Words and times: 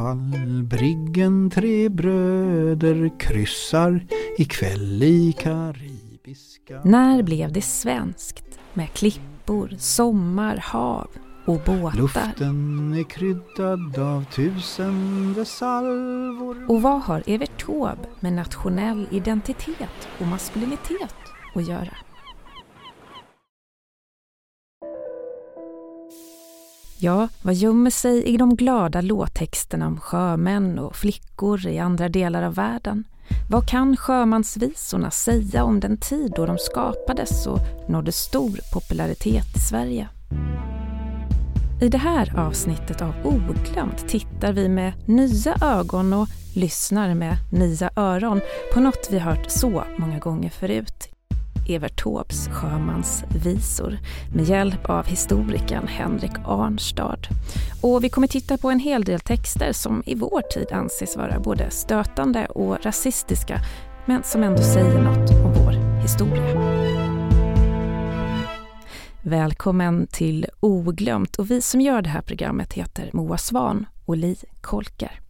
fall 0.00 0.62
Briggen 0.62 1.50
tre 1.50 1.88
bröder 1.88 3.18
kryssar 3.18 4.06
ikväll 4.38 5.02
i 5.02 5.32
Karibiska 5.32 6.80
När 6.84 7.22
blev 7.22 7.52
det 7.52 7.62
svenskt 7.62 8.58
med 8.74 8.92
klippor, 8.92 9.74
sommar, 9.78 10.56
hav 10.56 11.08
och 11.44 11.60
båtar? 11.66 11.96
Luften 11.96 12.94
är 12.94 13.02
kryddad 13.02 13.98
av 13.98 14.24
tusende 14.24 15.44
salvor 15.44 16.70
Och 16.70 16.82
vad 16.82 17.02
har 17.02 17.22
Evert 17.26 17.64
Taube 17.66 18.08
med 18.20 18.32
nationell 18.32 19.06
identitet 19.10 20.08
och 20.20 20.26
maskulinitet 20.26 21.14
att 21.54 21.68
göra? 21.68 21.96
Ja, 27.02 27.28
vad 27.42 27.54
gömmer 27.54 27.90
sig 27.90 28.24
i 28.24 28.36
de 28.36 28.56
glada 28.56 29.00
låttexterna 29.00 29.86
om 29.86 30.00
sjömän 30.00 30.78
och 30.78 30.96
flickor 30.96 31.66
i 31.66 31.78
andra 31.78 32.08
delar 32.08 32.42
av 32.42 32.54
världen? 32.54 33.04
Vad 33.50 33.68
kan 33.68 33.96
sjömansvisorna 33.96 35.10
säga 35.10 35.64
om 35.64 35.80
den 35.80 35.96
tid 35.96 36.32
då 36.36 36.46
de 36.46 36.58
skapades 36.58 37.46
och 37.46 37.58
nådde 37.88 38.12
stor 38.12 38.60
popularitet 38.72 39.56
i 39.56 39.58
Sverige? 39.58 40.08
I 41.82 41.88
det 41.88 41.98
här 41.98 42.38
avsnittet 42.38 43.02
av 43.02 43.14
Oglömt 43.24 44.08
tittar 44.08 44.52
vi 44.52 44.68
med 44.68 44.92
nya 45.06 45.56
ögon 45.62 46.12
och 46.12 46.28
lyssnar 46.54 47.14
med 47.14 47.36
nya 47.52 47.90
öron 47.96 48.40
på 48.74 48.80
något 48.80 49.08
vi 49.10 49.18
hört 49.18 49.50
så 49.50 49.84
många 49.98 50.18
gånger 50.18 50.50
förut. 50.50 51.08
Evert 51.74 52.02
Taubes 52.02 52.48
sjömansvisor 52.48 53.98
med 54.34 54.44
hjälp 54.44 54.90
av 54.90 55.06
historikern 55.06 55.86
Henrik 55.86 56.32
Arnstad. 56.44 57.18
Och 57.82 58.04
vi 58.04 58.08
kommer 58.08 58.26
titta 58.26 58.58
på 58.58 58.70
en 58.70 58.78
hel 58.78 59.04
del 59.04 59.20
texter 59.20 59.72
som 59.72 60.02
i 60.06 60.14
vår 60.14 60.40
tid 60.40 60.72
anses 60.72 61.16
vara 61.16 61.40
både 61.40 61.70
stötande 61.70 62.46
och 62.46 62.84
rasistiska 62.84 63.60
men 64.06 64.22
som 64.22 64.42
ändå 64.42 64.62
säger 64.62 65.02
något 65.02 65.30
om 65.30 65.52
vår 65.52 66.00
historia. 66.02 66.80
Välkommen 69.22 70.06
till 70.06 70.46
Oglömt 70.60 71.36
och 71.36 71.50
vi 71.50 71.60
som 71.60 71.80
gör 71.80 72.02
det 72.02 72.08
här 72.08 72.22
programmet 72.22 72.72
heter 72.72 73.10
Moa 73.12 73.38
Svan 73.38 73.86
och 74.04 74.16
Li 74.16 74.36
Kolker. 74.60 75.20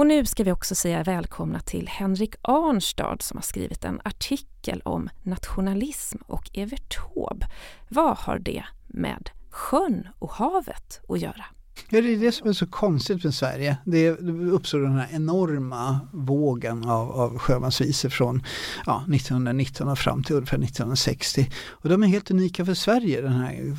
Och 0.00 0.06
nu 0.06 0.26
ska 0.26 0.44
vi 0.44 0.52
också 0.52 0.74
säga 0.74 1.02
välkomna 1.02 1.60
till 1.60 1.88
Henrik 1.88 2.34
Arnstad 2.42 3.16
som 3.22 3.36
har 3.36 3.42
skrivit 3.42 3.84
en 3.84 4.00
artikel 4.04 4.82
om 4.84 5.08
nationalism 5.22 6.18
och 6.26 6.50
Evert 6.52 6.96
Taube. 6.96 7.46
Vad 7.88 8.16
har 8.16 8.38
det 8.38 8.64
med 8.86 9.30
sjön 9.50 10.08
och 10.18 10.32
havet 10.32 11.00
att 11.08 11.20
göra? 11.20 11.44
Ja, 11.88 12.00
det 12.00 12.12
är 12.14 12.16
det 12.16 12.32
som 12.32 12.48
är 12.48 12.52
så 12.52 12.66
konstigt 12.66 13.24
med 13.24 13.34
Sverige. 13.34 13.76
Det 13.84 14.10
uppstår 14.52 14.78
den 14.78 14.92
här 14.92 15.08
enorma 15.12 16.00
vågen 16.12 16.84
av, 16.84 17.10
av 17.12 17.38
sjömansvisor 17.38 18.08
från 18.08 18.42
ja, 18.86 19.04
1919 19.14 19.88
och 19.88 19.98
fram 19.98 20.24
till 20.24 20.36
ungefär 20.36 20.58
1960. 20.58 21.50
Och 21.68 21.88
de 21.88 22.02
är 22.02 22.06
helt 22.06 22.30
unika 22.30 22.64
för 22.64 22.74
Sverige, 22.74 23.20
den 23.20 23.32
här 23.32 23.76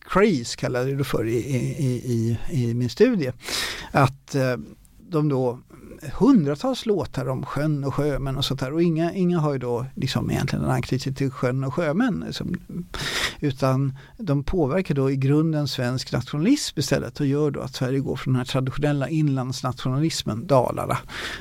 craze 0.00 0.56
kallade 0.56 0.88
jag 0.88 0.98
det 0.98 1.04
för 1.04 1.26
i, 1.26 1.36
i, 1.36 2.02
i, 2.04 2.38
i 2.50 2.74
min 2.74 2.90
studie. 2.90 3.32
Att 3.92 4.34
eh, 4.34 4.56
de 5.08 5.28
då 5.28 5.58
hundratals 6.12 6.86
låtar 6.86 7.28
om 7.28 7.46
sjön 7.46 7.84
och 7.84 7.94
sjömän 7.94 8.36
och 8.36 8.44
sånt 8.44 8.60
där 8.60 8.72
och 8.72 8.82
inga, 8.82 9.12
inga 9.12 9.38
har 9.38 9.52
ju 9.52 9.58
då 9.58 9.86
liksom 9.94 10.30
egentligen 10.30 10.64
en 10.64 10.70
anknytning 10.70 11.14
till 11.14 11.30
sjön 11.30 11.64
och 11.64 11.74
sjömän. 11.74 12.24
Liksom, 12.26 12.54
utan 13.40 13.98
de 14.18 14.44
påverkar 14.44 14.94
då 14.94 15.10
i 15.10 15.16
grunden 15.16 15.68
svensk 15.68 16.12
nationalism 16.12 16.80
istället 16.80 17.20
och 17.20 17.26
gör 17.26 17.50
då 17.50 17.60
att 17.60 17.74
Sverige 17.74 18.00
går 18.00 18.16
från 18.16 18.32
den 18.32 18.38
här 18.38 18.46
traditionella 18.46 19.08
inlandsnationalismen, 19.08 20.46
Dalarna, 20.46 20.98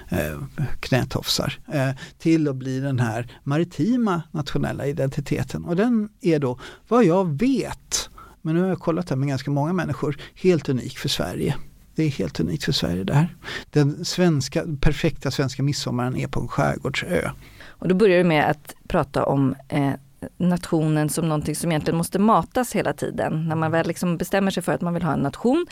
eh, 0.10 0.40
knätofsar, 0.80 1.60
eh, 1.74 1.90
till 2.18 2.48
att 2.48 2.56
bli 2.56 2.80
den 2.80 3.00
här 3.00 3.40
maritima 3.44 4.22
nationella 4.32 4.88
identiteten 4.88 5.66
och 5.66 5.76
den 5.76 6.10
är 6.22 6.40
då 6.40 6.60
vad 6.88 7.06
jag 7.06 7.40
vet 7.40 8.10
men 8.46 8.56
nu 8.56 8.62
har 8.62 8.68
jag 8.68 8.80
kollat 8.80 9.08
det 9.08 9.16
med 9.16 9.28
ganska 9.28 9.52
många 9.52 9.74
människor, 9.74 10.18
helt 10.36 10.70
unik 10.70 10.98
för 10.98 11.10
Sverige. 11.10 11.56
Det 11.96 12.04
är 12.04 12.10
helt 12.10 12.40
unikt 12.40 12.64
för 12.64 12.72
Sverige 12.72 13.04
det 13.04 13.14
här. 13.14 13.36
Den 13.70 14.06
svenska, 14.06 14.64
perfekta 14.82 15.32
svenska 15.32 15.64
midsommaren 15.64 16.18
är 16.18 16.28
på 16.28 16.40
en 16.40 16.48
skärgårdsö. 16.48 17.30
Och 17.68 17.88
då 17.88 17.96
börjar 17.96 18.18
du 18.18 18.24
med 18.24 18.50
att 18.50 18.76
prata 18.88 19.26
om 19.26 19.56
eh, 19.70 19.92
nationen 20.38 21.10
som 21.10 21.28
någonting 21.28 21.56
som 21.56 21.72
egentligen 21.72 21.98
måste 21.98 22.20
matas 22.20 22.76
hela 22.76 22.94
tiden. 22.94 23.48
När 23.48 23.56
man 23.56 23.72
väl 23.72 23.88
liksom 23.88 24.18
bestämmer 24.18 24.52
sig 24.52 24.64
för 24.64 24.72
att 24.72 24.82
man 24.82 24.94
vill 24.94 25.04
ha 25.04 25.14
en 25.14 25.20
nation 25.20 25.66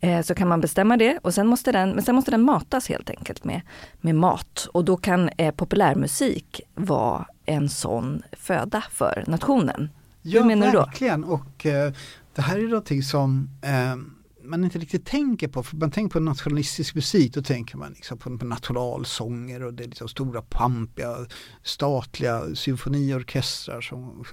eh, 0.00 0.22
så 0.22 0.34
kan 0.34 0.48
man 0.48 0.60
bestämma 0.60 0.96
det 0.96 1.18
och 1.22 1.34
sen 1.34 1.46
måste 1.46 1.72
den, 1.72 1.90
men 1.90 2.04
sen 2.04 2.14
måste 2.14 2.30
den 2.30 2.42
matas 2.42 2.88
helt 2.88 3.10
enkelt 3.10 3.44
med, 3.44 3.60
med 4.00 4.14
mat. 4.14 4.68
Och 4.72 4.84
då 4.84 4.96
kan 4.96 5.28
eh, 5.36 5.54
populärmusik 5.54 6.60
vara 6.74 7.26
en 7.46 7.68
sån 7.68 8.22
föda 8.32 8.82
för 8.90 9.24
nationen. 9.26 9.90
Ja, 10.22 10.40
Hur 10.40 10.46
menar 10.46 10.66
du 10.66 10.72
då? 10.72 10.78
verkligen. 10.78 11.24
Och 11.24 11.66
eh, 11.66 11.92
det 12.34 12.42
här 12.42 12.58
är 12.58 12.62
någonting 12.62 13.02
som 13.02 13.48
eh, 13.62 13.96
man 14.44 14.64
inte 14.64 14.78
riktigt 14.78 15.06
tänker 15.06 15.48
på, 15.48 15.62
för 15.62 15.76
man 15.76 15.90
tänker 15.90 16.12
på 16.12 16.20
nationalistisk 16.20 16.94
musik, 16.94 17.34
då 17.34 17.42
tänker 17.42 17.76
man 17.76 17.92
liksom 17.92 18.18
på, 18.18 18.38
på 18.38 18.44
nationalsånger 18.44 19.62
och 19.62 19.74
det 19.74 19.84
är 19.84 19.88
liksom 19.88 20.08
stora 20.08 20.42
pampiga 20.42 21.16
statliga 21.62 22.54
symfoniorkestrar 22.54 23.80
som 23.80 24.24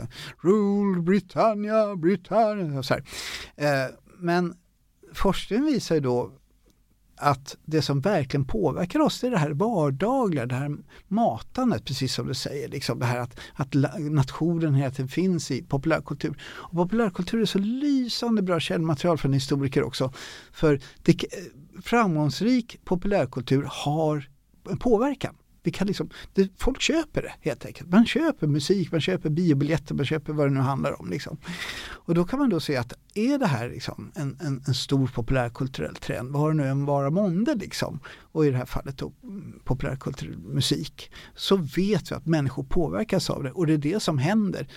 Rule 0.43 1.01
Britannia, 1.01 1.95
Britannia. 1.95 2.83
Så 2.83 2.93
eh, 2.93 3.01
men 4.17 4.55
forskningen 5.13 5.65
visar 5.65 5.95
ju 5.95 6.01
då 6.01 6.31
att 7.21 7.57
det 7.65 7.81
som 7.81 8.01
verkligen 8.01 8.45
påverkar 8.45 8.99
oss 8.99 9.21
det 9.21 9.27
är 9.27 9.31
det 9.31 9.37
här 9.37 9.51
vardagliga, 9.51 10.45
det 10.45 10.55
här 10.55 10.77
matandet, 11.07 11.85
precis 11.85 12.13
som 12.13 12.27
du 12.27 12.33
säger. 12.33 12.67
Liksom 12.69 12.99
det 12.99 13.05
här 13.05 13.19
att, 13.19 13.39
att 13.53 13.73
nationen 13.99 14.75
hela 14.75 14.91
tiden 14.91 15.07
finns 15.07 15.51
i 15.51 15.63
populärkultur. 15.63 16.37
Och 16.43 16.71
populärkultur 16.71 17.41
är 17.41 17.45
så 17.45 17.59
lysande 17.59 18.41
bra 18.41 18.59
källmaterial 18.59 19.17
för 19.17 19.27
en 19.27 19.33
historiker 19.33 19.83
också. 19.83 20.13
För 20.51 20.79
det, 21.03 21.23
eh, 21.23 21.27
framgångsrik 21.81 22.85
populärkultur 22.85 23.67
har 23.69 24.29
en 24.69 24.77
påverkan 24.77 25.35
vi 25.63 25.71
kan 25.71 25.87
liksom, 25.87 26.09
det, 26.33 26.51
folk 26.57 26.81
köper 26.81 27.21
det 27.21 27.33
helt 27.41 27.65
enkelt. 27.65 27.89
Man 27.89 28.05
köper 28.05 28.47
musik, 28.47 28.91
man 28.91 29.01
köper 29.01 29.29
biobiljetter, 29.29 29.95
man 29.95 30.05
köper 30.05 30.33
vad 30.33 30.47
det 30.47 30.53
nu 30.53 30.59
handlar 30.59 31.01
om. 31.01 31.09
Liksom. 31.09 31.37
Och 31.89 32.15
då 32.15 32.25
kan 32.25 32.39
man 32.39 32.49
då 32.49 32.59
se 32.59 32.77
att 32.77 32.93
är 33.13 33.37
det 33.37 33.47
här 33.47 33.69
liksom 33.69 34.11
en, 34.15 34.37
en, 34.41 34.63
en 34.67 34.73
stor 34.73 35.07
populärkulturell 35.07 35.95
trend, 35.95 36.31
vad 36.31 36.49
det 36.49 36.53
nu 36.53 36.67
än 36.67 36.85
vara 36.85 37.09
månde 37.09 37.55
liksom, 37.55 37.99
och 38.31 38.45
i 38.45 38.49
det 38.49 38.57
här 38.57 38.65
fallet 38.65 38.97
då 38.97 39.13
mm, 39.23 39.59
populärkulturell 39.63 40.37
musik, 40.37 41.11
så 41.35 41.55
vet 41.55 42.11
vi 42.11 42.15
att 42.15 42.25
människor 42.25 42.63
påverkas 42.63 43.29
av 43.29 43.43
det 43.43 43.51
och 43.51 43.67
det 43.67 43.73
är 43.73 43.77
det 43.77 43.99
som 43.99 44.17
händer. 44.17 44.67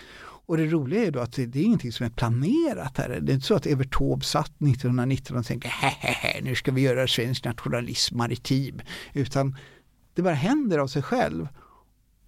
Och 0.47 0.57
det 0.57 0.67
roliga 0.67 1.05
är 1.05 1.11
då 1.11 1.21
att 1.21 1.33
det, 1.33 1.47
det 1.47 1.59
är 1.59 1.65
ingenting 1.65 1.93
som 1.93 2.07
är 2.07 2.11
planerat 2.11 2.99
här. 2.99 3.21
Det 3.23 3.33
är 3.33 3.35
inte 3.35 3.47
så 3.47 3.55
att 3.55 3.67
Evert 3.67 3.95
Taube 3.95 4.25
satt 4.25 4.63
1919 4.63 5.37
och 5.37 5.47
tänkte 5.47 5.69
hehehe, 5.69 6.41
nu 6.43 6.55
ska 6.55 6.73
vi 6.73 6.81
göra 6.81 7.07
svensk 7.07 7.45
nationalism 7.45 8.17
maritim. 8.17 8.81
Utan 9.13 9.57
det 10.15 10.23
bara 10.23 10.35
händer 10.35 10.79
av 10.79 10.87
sig 10.87 11.03
själv. 11.03 11.49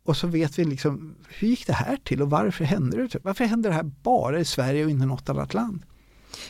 Och 0.04 0.16
så 0.16 0.26
vet 0.26 0.58
vi 0.58 0.64
liksom, 0.64 1.14
hur 1.28 1.48
gick 1.48 1.66
det 1.66 1.72
här 1.72 1.96
till 1.96 2.22
och 2.22 2.30
varför 2.30 2.64
hände 2.64 2.96
det? 2.96 3.18
Varför 3.22 3.44
händer 3.44 3.70
det 3.70 3.76
här 3.76 3.90
bara 4.02 4.38
i 4.38 4.44
Sverige 4.44 4.84
och 4.84 4.90
inte 4.90 5.06
något 5.06 5.28
annat 5.28 5.54
land? 5.54 5.82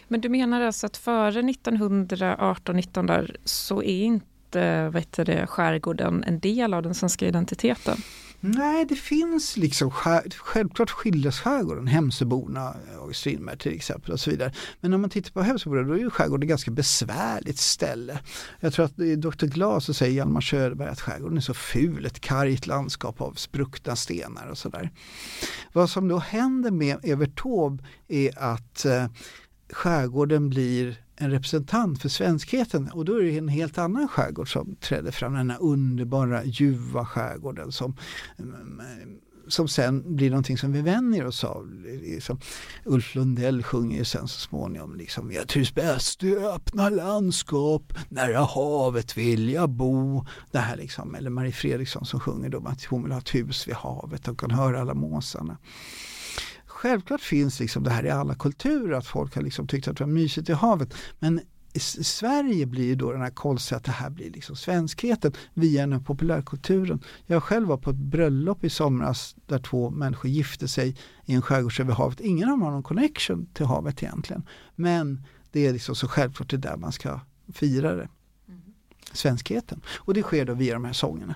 Men 0.09 0.21
du 0.21 0.29
menar 0.29 0.61
alltså 0.61 0.87
att 0.87 0.97
före 0.97 1.43
1918-19 1.43 3.37
så 3.45 3.83
är 3.83 4.03
inte 4.03 4.89
vet 4.89 5.13
det, 5.13 5.47
skärgården 5.47 6.25
en 6.25 6.41
del 6.41 6.75
av 6.75 6.83
den 6.83 6.95
svenska 6.95 7.27
identiteten? 7.27 7.97
Nej, 8.41 8.85
det 8.85 8.97
finns 8.97 9.57
liksom 9.57 9.91
självklart 9.91 10.91
skildras 10.91 11.41
skärgården, 11.41 11.87
Hemsöborna, 11.87 12.75
och 12.99 13.17
Strindberg 13.17 13.59
till 13.59 13.75
exempel 13.75 14.13
och 14.13 14.21
så 14.21 14.31
vidare. 14.31 14.53
Men 14.81 14.95
om 14.95 15.01
man 15.01 15.11
tittar 15.11 15.31
på 15.31 15.43
Hemsöborna 15.43 15.83
då 15.83 15.95
är 15.95 15.99
ju 15.99 16.11
skärgården 16.11 16.43
ett 16.43 16.49
ganska 16.49 16.71
besvärligt 16.71 17.59
ställe. 17.59 18.19
Jag 18.61 18.73
tror 18.73 18.85
att 18.85 18.99
eh, 18.99 19.07
i 19.07 19.17
Dr. 19.17 19.47
Glas 19.47 19.85
så 19.85 19.95
säger 19.95 20.17
Hjalmar 20.17 20.41
Söderberg 20.41 20.89
att 20.89 21.01
skärgården 21.01 21.37
är 21.37 21.41
så 21.41 21.55
ful, 21.55 22.07
ett 22.07 22.21
kargt 22.21 22.67
landskap 22.67 23.21
av 23.21 23.33
spruckna 23.33 23.97
stenar 23.97 24.47
och 24.47 24.59
sådär. 24.59 24.91
Vad 25.73 25.91
som 25.91 26.09
då 26.09 26.19
händer 26.19 26.71
med 26.71 26.99
Evert 27.03 27.43
Taube 27.43 27.85
är 28.09 28.39
att 28.39 28.85
eh, 28.85 29.07
skärgården 29.73 30.49
blir 30.49 31.06
en 31.17 31.31
representant 31.31 32.03
för 32.03 32.09
svenskheten 32.09 32.91
och 32.91 33.05
då 33.05 33.19
är 33.19 33.23
det 33.23 33.39
en 33.39 33.49
helt 33.49 33.79
annan 33.79 34.09
skärgård 34.09 34.53
som 34.53 34.77
träder 34.77 35.11
fram, 35.11 35.35
den 35.35 35.51
här 35.51 35.63
underbara 35.63 36.45
ljuva 36.45 37.07
skärgården 37.07 37.73
som, 37.73 37.97
mm, 38.39 38.55
mm, 38.55 39.19
som 39.49 39.69
sen 39.69 40.17
blir 40.17 40.31
någonting 40.31 40.59
som 40.59 40.73
vi 40.73 40.83
vänjer 40.83 41.27
oss 41.27 41.45
av. 41.45 41.85
Liksom, 41.85 42.41
Ulf 42.85 43.15
Lundell 43.15 43.63
sjunger 43.63 43.99
ju 43.99 44.05
sen 44.05 44.29
så 44.29 44.41
småningom 44.41 44.97
liksom, 44.97 45.33
jag 45.33 45.49
trivs 45.49 45.75
bäst 45.75 46.23
i 46.23 46.37
öppna 46.37 46.89
landskap, 46.89 47.93
nära 48.09 48.39
havet 48.39 49.17
vill 49.17 49.51
jag 49.51 49.71
bo. 49.71 50.25
Det 50.51 50.59
här 50.59 50.77
liksom, 50.77 51.15
eller 51.15 51.31
Marie 51.31 51.53
Fredriksson 51.53 52.05
som 52.05 52.21
sjunger 52.21 52.49
då 52.49 52.67
att 52.67 52.85
hon 52.85 53.03
vill 53.03 53.13
ha 53.13 53.19
ett 53.19 53.35
hus 53.35 53.69
vid 53.69 53.75
havet 53.75 54.29
och 54.29 54.41
kan 54.41 54.51
höra 54.51 54.81
alla 54.81 54.95
måsarna 54.95 55.59
självklart 56.77 57.21
finns 57.21 57.61
liksom 57.61 57.83
det 57.83 57.91
här 57.91 58.07
i 58.07 58.11
alla 58.11 58.35
kulturer 58.35 58.97
att 58.97 59.07
folk 59.07 59.35
har 59.35 59.43
liksom 59.43 59.67
tyckt 59.67 59.89
att 59.89 59.97
det 59.97 60.05
var 60.05 60.13
mysigt 60.13 60.49
i 60.49 60.53
havet. 60.53 60.95
Men 61.19 61.41
i 61.73 61.79
Sverige 62.05 62.67
blir 62.67 62.97
då 62.97 63.13
den 63.13 63.21
här 63.21 63.31
konstiga 63.31 63.77
att 63.77 63.85
det 63.85 63.93
här 63.93 64.11
blir 64.11 64.31
liksom 64.31 64.57
svenskheten 64.57 65.33
via 65.55 65.81
den 65.81 65.93
här 65.93 66.01
populärkulturen. 66.01 67.01
Jag 67.27 67.43
själv 67.43 67.69
var 67.69 67.77
på 67.77 67.91
ett 67.91 67.97
bröllop 67.97 68.65
i 68.65 68.71
somras 68.71 69.37
där 69.47 69.59
två 69.59 69.91
människor 69.91 70.31
gifte 70.31 70.69
sig 70.69 70.97
i 71.25 71.35
en 71.35 71.43
skärgård 71.43 71.81
över 71.81 71.93
havet. 71.93 72.21
Ingen 72.21 72.45
av 72.45 72.51
dem 72.51 72.63
har 72.63 72.71
någon 72.71 72.83
connection 72.83 73.47
till 73.47 73.67
havet 73.67 74.03
egentligen. 74.03 74.47
Men 74.75 75.27
det 75.51 75.67
är 75.67 75.73
liksom 75.73 75.95
så 75.95 76.09
självklart 76.09 76.51
det 76.51 76.57
är 76.57 76.59
där 76.59 76.77
man 76.77 76.93
ska 76.93 77.21
fira 77.53 77.95
det. 77.95 78.09
Mm. 78.49 78.61
Svenskheten. 79.13 79.81
Och 79.97 80.15
det 80.15 80.23
sker 80.23 80.45
då 80.45 80.55
via 80.55 80.75
de 80.75 80.85
här 80.85 80.93
sångerna. 80.93 81.35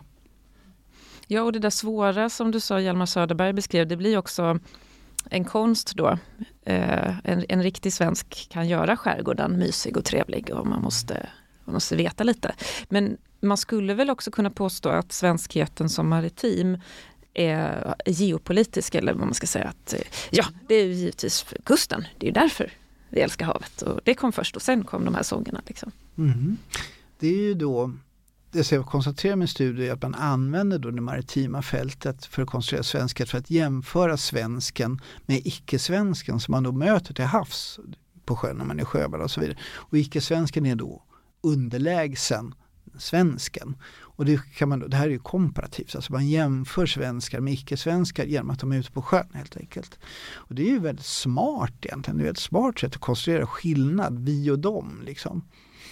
Ja, 1.26 1.42
och 1.42 1.52
det 1.52 1.58
där 1.58 1.70
svåra 1.70 2.30
som 2.30 2.50
du 2.50 2.60
sa, 2.60 2.80
Hjalmar 2.80 3.06
Söderberg 3.06 3.52
beskrev, 3.52 3.88
det 3.88 3.96
blir 3.96 4.18
också 4.18 4.58
en 5.30 5.44
konst 5.44 5.92
då. 5.94 6.18
Eh, 6.64 7.18
en, 7.24 7.44
en 7.48 7.62
riktig 7.62 7.92
svensk 7.92 8.48
kan 8.50 8.68
göra 8.68 8.96
skärgården 8.96 9.58
mysig 9.58 9.96
och 9.96 10.04
trevlig 10.04 10.50
och 10.54 10.66
man 10.66 10.82
måste, 10.82 11.26
man 11.64 11.74
måste 11.74 11.96
veta 11.96 12.24
lite. 12.24 12.54
Men 12.88 13.16
man 13.40 13.56
skulle 13.56 13.94
väl 13.94 14.10
också 14.10 14.30
kunna 14.30 14.50
påstå 14.50 14.88
att 14.88 15.12
svenskheten 15.12 15.88
som 15.88 16.08
maritim 16.08 16.78
är 17.34 17.94
geopolitisk 18.06 18.94
eller 18.94 19.12
vad 19.12 19.26
man 19.26 19.34
ska 19.34 19.46
säga. 19.46 19.68
att 19.68 19.94
eh, 19.94 20.00
Ja, 20.30 20.44
det 20.68 20.74
är 20.74 20.84
ju 20.84 20.92
givetvis 20.92 21.46
kusten. 21.64 22.06
Det 22.18 22.28
är 22.28 22.32
därför 22.32 22.72
vi 23.08 23.20
älskar 23.20 23.46
havet. 23.46 23.82
Och 23.82 24.00
det 24.04 24.14
kom 24.14 24.32
först 24.32 24.56
och 24.56 24.62
sen 24.62 24.84
kom 24.84 25.04
de 25.04 25.14
här 25.14 25.22
sångerna. 25.22 25.62
Liksom. 25.66 25.92
Mm. 26.18 26.56
Det 27.18 27.28
är 27.28 27.38
ju 27.38 27.54
då 27.54 27.92
det 28.52 28.72
jag 28.72 28.86
konstaterar 28.86 29.36
med 29.36 29.50
studier 29.50 29.88
är 29.88 29.92
att 29.92 30.02
man 30.02 30.14
använder 30.14 30.78
då 30.78 30.90
det 30.90 31.00
maritima 31.00 31.62
fältet 31.62 32.24
för 32.26 32.42
att 32.42 32.48
konstruera 32.48 32.82
svenskhet 32.82 33.30
för 33.30 33.38
att 33.38 33.50
jämföra 33.50 34.16
svensken 34.16 35.00
med 35.26 35.40
icke-svensken 35.44 36.40
som 36.40 36.52
man 36.52 36.62
då 36.62 36.72
möter 36.72 37.14
till 37.14 37.24
havs 37.24 37.80
på 38.24 38.36
sjön 38.36 38.56
när 38.56 38.64
man 38.64 38.80
är 38.80 38.84
sjöman 38.84 39.20
och 39.20 39.30
så 39.30 39.40
vidare. 39.40 39.58
Och 39.74 39.98
icke-svensken 39.98 40.66
är 40.66 40.74
då 40.74 41.02
underlägsen 41.42 42.54
svensken. 42.98 43.76
Och 43.98 44.24
det, 44.24 44.40
kan 44.54 44.68
man, 44.68 44.90
det 44.90 44.96
här 44.96 45.06
är 45.06 45.10
ju 45.10 45.18
komparativt, 45.18 45.94
alltså 45.94 46.12
man 46.12 46.28
jämför 46.28 46.86
svenskar 46.86 47.40
med 47.40 47.52
icke-svenskar 47.52 48.24
genom 48.24 48.50
att 48.50 48.60
de 48.60 48.72
är 48.72 48.76
ute 48.76 48.92
på 48.92 49.02
sjön 49.02 49.28
helt 49.34 49.56
enkelt. 49.56 49.98
Och 50.34 50.54
det 50.54 50.62
är 50.62 50.70
ju 50.70 50.78
väldigt 50.78 51.06
smart 51.06 51.74
egentligen, 51.82 52.18
det 52.18 52.26
är 52.26 52.30
ett 52.30 52.38
smart 52.38 52.78
sätt 52.78 52.94
att 52.94 53.00
konstruera 53.00 53.46
skillnad, 53.46 54.18
vi 54.18 54.50
och 54.50 54.58
dem. 54.58 55.02
Liksom. 55.04 55.42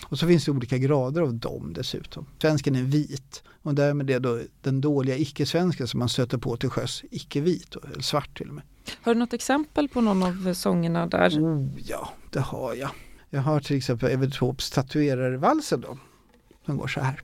Och 0.09 0.19
så 0.19 0.27
finns 0.27 0.45
det 0.45 0.51
olika 0.51 0.79
grader 0.79 1.23
av 1.23 1.35
dem 1.35 1.73
dessutom. 1.73 2.27
Svensken 2.41 2.77
är 2.77 2.83
vit 2.83 3.43
och 3.63 3.75
därmed 3.75 4.11
är 4.11 4.21
då 4.21 4.41
den 4.63 4.81
dåliga 4.81 5.17
icke-svensken 5.17 5.89
som 5.89 5.99
man 5.99 6.09
stöter 6.09 6.39
på 6.39 6.57
till 6.57 6.71
sjöss 6.71 7.03
icke-vit, 7.11 7.77
eller 7.93 8.03
svart 8.03 8.39
till 8.39 8.49
och 8.49 8.55
med. 8.55 8.65
Har 9.03 9.15
du 9.15 9.21
något 9.21 9.33
exempel 9.33 9.89
på 9.89 10.01
någon 10.01 10.23
av 10.23 10.55
sångerna 10.55 11.07
där? 11.07 11.31
Oh, 11.31 11.69
ja, 11.87 12.09
det 12.31 12.41
har 12.41 12.75
jag. 12.75 12.91
Jag 13.31 13.41
har 13.41 13.61
till 13.61 13.77
exempel 13.77 14.11
Evert 14.11 14.39
Taubes 14.39 14.71
Tatuerarvalsen 14.71 15.81
då. 15.81 15.99
Som 16.67 16.77
går 16.77 16.89
så 16.89 17.01
här. 17.01 17.21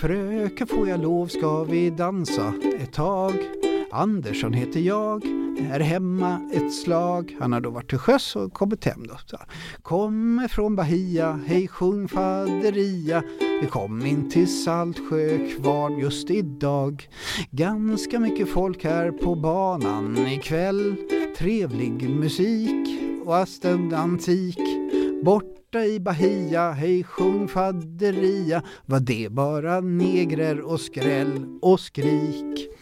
Fröken 0.00 0.66
får 0.66 0.88
jag 0.88 1.00
lov 1.00 1.26
ska 1.26 1.64
vi 1.64 1.90
dansa 1.90 2.54
ett 2.78 2.92
tag. 2.92 3.63
Andersson 3.94 4.52
heter 4.52 4.80
jag 4.80 5.24
är 5.58 5.80
hemma 5.80 6.40
ett 6.52 6.74
slag. 6.74 7.36
Han 7.40 7.52
har 7.52 7.60
då 7.60 7.70
varit 7.70 7.88
till 7.88 7.98
sjöss 7.98 8.36
och 8.36 8.52
kommit 8.52 8.84
hem 8.84 9.06
då. 9.06 9.14
Så, 9.26 9.36
Kommer 9.82 10.48
från 10.48 10.76
Bahia, 10.76 11.40
hej 11.46 11.68
sjung 11.68 12.08
faderia. 12.08 13.22
Vi 13.60 13.66
kom 13.70 14.06
in 14.06 14.30
till 14.30 14.62
Saltsjö 14.64 15.38
kvar 15.56 15.90
just 15.90 16.30
idag. 16.30 17.08
Ganska 17.50 18.20
mycket 18.20 18.48
folk 18.48 18.84
här 18.84 19.10
på 19.10 19.34
banan 19.34 20.26
ikväll. 20.26 20.96
Trevlig 21.38 22.10
musik 22.10 23.00
och 23.24 23.36
Asten 23.36 23.94
antik. 23.94 24.58
Borta 25.24 25.84
i 25.84 26.00
Bahia, 26.00 26.70
hej 26.70 27.04
sjung 27.04 27.48
faderia. 27.48 28.62
Var 28.86 29.00
det 29.00 29.32
bara 29.32 29.80
negrer 29.80 30.60
och 30.60 30.80
skräll 30.80 31.58
och 31.62 31.80
skrik. 31.80 32.73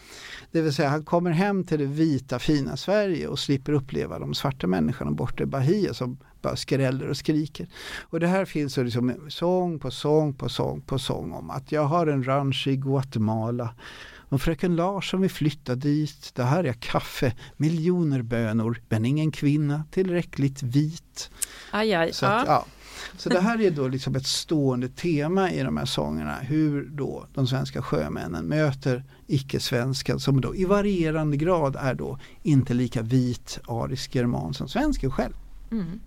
Det 0.53 0.61
vill 0.61 0.73
säga 0.73 0.89
han 0.89 1.03
kommer 1.03 1.31
hem 1.31 1.63
till 1.63 1.79
det 1.79 1.85
vita 1.85 2.39
fina 2.39 2.77
Sverige 2.77 3.27
och 3.27 3.39
slipper 3.39 3.73
uppleva 3.73 4.19
de 4.19 4.33
svarta 4.33 4.67
människorna 4.67 5.11
borta 5.11 5.43
i 5.43 5.45
Bahia 5.45 5.93
som 5.93 6.17
bara 6.41 6.55
skräller 6.55 7.07
och 7.07 7.17
skriker. 7.17 7.67
Och 8.01 8.19
det 8.19 8.27
här 8.27 8.45
finns 8.45 8.77
liksom 8.77 9.15
sång 9.27 9.79
på 9.79 9.91
sång 9.91 10.33
på 10.33 10.49
sång 10.49 10.81
på 10.81 10.99
sång 10.99 11.31
om 11.31 11.49
att 11.49 11.71
jag 11.71 11.83
har 11.83 12.07
en 12.07 12.23
ranch 12.23 12.67
i 12.67 12.75
Guatemala 12.75 13.75
och 14.33 14.41
fröken 14.41 14.75
Larsson 14.75 15.21
vill 15.21 15.29
flytta 15.29 15.75
dit. 15.75 16.31
Det 16.35 16.43
här 16.43 16.63
är 16.63 16.73
kaffe, 16.73 17.35
miljoner 17.57 18.21
bönor, 18.21 18.81
men 18.89 19.05
ingen 19.05 19.31
kvinna 19.31 19.83
tillräckligt 19.91 20.63
vit. 20.63 21.29
Aj, 21.71 21.93
aj, 21.93 22.13
så, 22.13 22.25
att, 22.25 22.47
ja 22.47 22.65
så 23.17 23.29
det 23.29 23.39
här 23.39 23.61
är 23.61 23.71
då 23.71 23.87
liksom 23.87 24.15
ett 24.15 24.25
stående 24.25 24.89
tema 24.89 25.51
i 25.51 25.63
de 25.63 25.77
här 25.77 25.85
sångerna. 25.85 26.35
Hur 26.35 26.85
då 26.85 27.27
de 27.33 27.47
svenska 27.47 27.81
sjömännen 27.81 28.45
möter 28.45 29.03
icke-svenskan 29.27 30.19
som 30.19 30.41
då 30.41 30.55
i 30.55 30.65
varierande 30.65 31.37
grad 31.37 31.75
är 31.75 31.93
då 31.93 32.19
inte 32.43 32.73
lika 32.73 33.01
vit 33.01 33.59
arisk 33.67 34.15
german 34.15 34.53
som 34.53 34.67
svensken 34.67 35.11
själv. 35.11 35.33
Mm. 35.71 35.99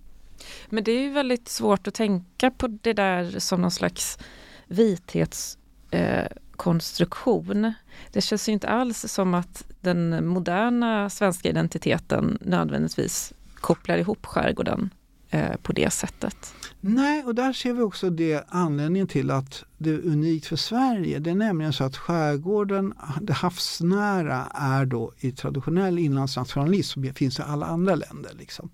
Men 0.69 0.83
det 0.83 0.91
är 0.91 1.01
ju 1.01 1.09
väldigt 1.09 1.47
svårt 1.47 1.87
att 1.87 1.93
tänka 1.93 2.51
på 2.51 2.67
det 2.67 2.93
där 2.93 3.39
som 3.39 3.61
någon 3.61 3.71
slags 3.71 4.19
vithetskonstruktion. 4.67 7.65
Eh, 7.65 7.71
det 8.11 8.21
känns 8.21 8.49
ju 8.49 8.53
inte 8.53 8.69
alls 8.69 9.13
som 9.13 9.33
att 9.33 9.63
den 9.81 10.27
moderna 10.27 11.09
svenska 11.09 11.49
identiteten 11.49 12.37
nödvändigtvis 12.41 13.33
kopplar 13.55 13.97
ihop 13.97 14.25
skärgården 14.25 14.89
eh, 15.29 15.55
på 15.61 15.73
det 15.73 15.93
sättet. 15.93 16.53
Nej, 16.81 17.23
och 17.23 17.35
där 17.35 17.53
ser 17.53 17.73
vi 17.73 17.81
också 17.81 18.09
det 18.09 18.43
anledningen 18.49 19.07
till 19.07 19.31
att 19.31 19.63
det 19.77 19.89
är 19.89 20.05
unikt 20.07 20.45
för 20.45 20.55
Sverige. 20.55 21.19
Det 21.19 21.29
är 21.29 21.35
nämligen 21.35 21.73
så 21.73 21.83
att 21.83 21.97
skärgården, 21.97 22.93
det 23.21 23.33
havsnära, 23.33 24.47
är 24.53 24.85
då 24.85 25.13
i 25.17 25.31
traditionell 25.31 25.99
inlandsnationalism 25.99 27.03
som 27.03 27.13
finns 27.13 27.39
i 27.39 27.41
alla 27.41 27.65
andra 27.65 27.95
länder. 27.95 28.31
Liksom. 28.37 28.69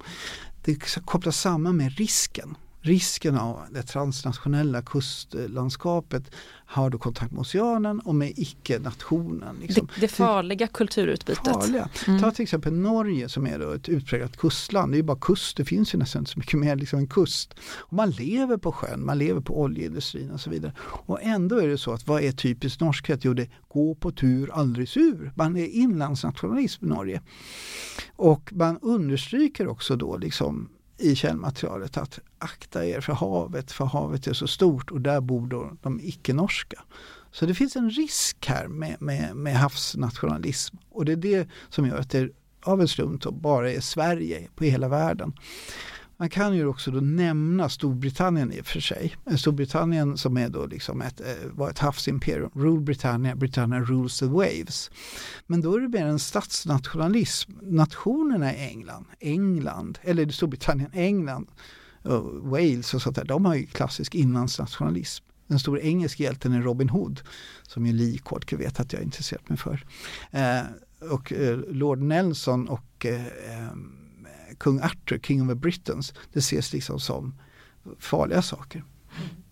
Det 0.65 0.75
kopplas 1.05 1.39
samman 1.39 1.77
med 1.77 1.97
risken 1.97 2.55
risken 2.83 3.37
av 3.37 3.59
det 3.71 3.83
transnationella 3.83 4.81
kustlandskapet 4.81 6.31
har 6.65 6.89
då 6.89 6.97
kontakt 6.97 7.31
med 7.31 7.41
oceanen 7.41 7.99
och 7.99 8.15
med 8.15 8.33
icke-nationen. 8.35 9.55
Liksom. 9.61 9.87
Det, 9.95 10.01
det, 10.01 10.07
farliga 10.07 10.67
kulturutbytet. 10.67 11.43
Farliga. 11.43 11.89
Mm. 12.07 12.21
Ta 12.21 12.31
till 12.31 12.43
exempel 12.43 12.73
Norge 12.73 13.29
som 13.29 13.47
är 13.47 13.75
ett 13.75 13.89
utpräglat 13.89 14.37
kustland. 14.37 14.91
Det 14.91 14.97
är 14.97 15.03
bara 15.03 15.17
kust, 15.21 15.57
det 15.57 15.65
finns 15.65 15.93
ju 15.93 15.97
nästan 15.97 16.21
inte 16.21 16.31
så 16.31 16.39
mycket 16.39 16.59
mer 16.59 16.75
liksom 16.75 16.99
än 16.99 17.07
kust. 17.07 17.53
Och 17.63 17.93
man 17.93 18.09
lever 18.09 18.57
på 18.57 18.71
sjön, 18.71 19.05
man 19.05 19.17
lever 19.17 19.41
på 19.41 19.61
oljeindustrin 19.61 20.31
och 20.31 20.39
så 20.39 20.49
vidare. 20.49 20.73
Och 20.81 21.23
ändå 21.23 21.57
är 21.59 21.67
det 21.67 21.77
så 21.77 21.93
att 21.93 22.07
vad 22.07 22.21
är 22.21 22.31
typiskt 22.31 22.81
norskhet? 22.81 23.25
Jo, 23.25 23.33
det 23.33 23.41
är 23.41 23.49
gå 23.67 23.95
på 23.95 24.11
tur, 24.11 24.49
aldrig 24.53 24.89
sur. 24.89 25.31
Man 25.35 25.57
är 25.57 25.65
inlandsnationalism 25.65 26.85
i 26.85 26.87
Norge. 26.87 27.21
Och 28.15 28.53
man 28.53 28.77
understryker 28.81 29.67
också 29.67 29.95
då 29.95 30.17
liksom 30.17 30.69
i 31.03 31.15
källmaterialet 31.15 31.97
att 31.97 32.19
akta 32.37 32.85
er 32.85 33.01
för 33.01 33.13
havet, 33.13 33.71
för 33.71 33.85
havet 33.85 34.27
är 34.27 34.33
så 34.33 34.47
stort 34.47 34.91
och 34.91 35.01
där 35.01 35.21
bor 35.21 35.47
då 35.47 35.77
de 35.81 35.99
icke-norska. 36.03 36.83
Så 37.31 37.45
det 37.45 37.53
finns 37.53 37.75
en 37.75 37.89
risk 37.89 38.45
här 38.47 38.67
med, 38.67 38.95
med, 38.99 39.35
med 39.35 39.55
havsnationalism 39.55 40.77
och 40.91 41.05
det 41.05 41.11
är 41.11 41.15
det 41.15 41.47
som 41.69 41.87
gör 41.87 41.97
att 41.97 42.09
det 42.09 42.29
av 42.63 42.81
en 42.81 42.87
slump 42.87 43.23
bara 43.23 43.71
är 43.71 43.79
Sverige 43.79 44.47
på 44.55 44.63
hela 44.63 44.87
världen. 44.87 45.33
Man 46.23 46.29
kan 46.29 46.55
ju 46.55 46.65
också 46.65 46.91
då 46.91 46.99
nämna 46.99 47.69
Storbritannien 47.69 48.51
i 48.51 48.61
och 48.61 48.65
för 48.65 48.79
sig. 48.79 49.15
Eh, 49.25 49.35
Storbritannien 49.35 50.17
som 50.17 50.37
är 50.37 50.49
då 50.49 50.65
liksom 50.65 51.01
ett, 51.01 51.19
eh, 51.19 51.51
var 51.51 51.69
ett 51.69 51.79
havsimperium. 51.79 52.51
Rule 52.53 52.81
Britannia, 52.81 53.35
Britannia 53.35 53.79
rules 53.79 54.19
the 54.19 54.25
waves. 54.25 54.91
Men 55.47 55.61
då 55.61 55.75
är 55.75 55.79
det 55.79 55.87
mer 55.87 56.05
en 56.05 56.19
statsnationalism. 56.19 57.51
Nationerna 57.61 58.53
i 58.53 58.57
England, 58.57 59.05
England, 59.19 59.99
eller 60.01 60.29
Storbritannien, 60.29 60.89
England, 60.93 61.47
eh, 62.05 62.21
Wales 62.41 62.93
och 62.93 63.01
sånt 63.01 63.15
där, 63.15 63.25
de 63.25 63.45
har 63.45 63.55
ju 63.55 63.65
klassisk 63.65 64.15
inlandsnationalism. 64.15 65.25
Den 65.47 65.59
stora 65.59 65.81
engelska 65.81 66.23
hjälten 66.23 66.53
är 66.53 66.61
Robin 66.61 66.89
Hood, 66.89 67.21
som 67.63 67.85
ju 67.85 67.93
Lee 67.93 68.17
Kortke 68.17 68.55
vet 68.55 68.79
att 68.79 68.93
jag 68.93 69.03
intresserat 69.03 69.49
mig 69.49 69.57
för. 69.57 69.85
Eh, 70.31 70.61
och 71.11 71.33
eh, 71.33 71.57
Lord 71.57 71.99
Nelson 71.99 72.67
och 72.67 73.05
eh, 73.05 73.21
kung 74.57 74.81
Arthur, 74.81 75.17
King 75.17 75.41
of 75.41 75.47
the 75.47 75.55
Britons, 75.55 76.13
det 76.33 76.39
ses 76.39 76.73
liksom 76.73 76.99
som 76.99 77.33
farliga 77.99 78.41
saker. 78.41 78.83
Mm. 79.17 79.43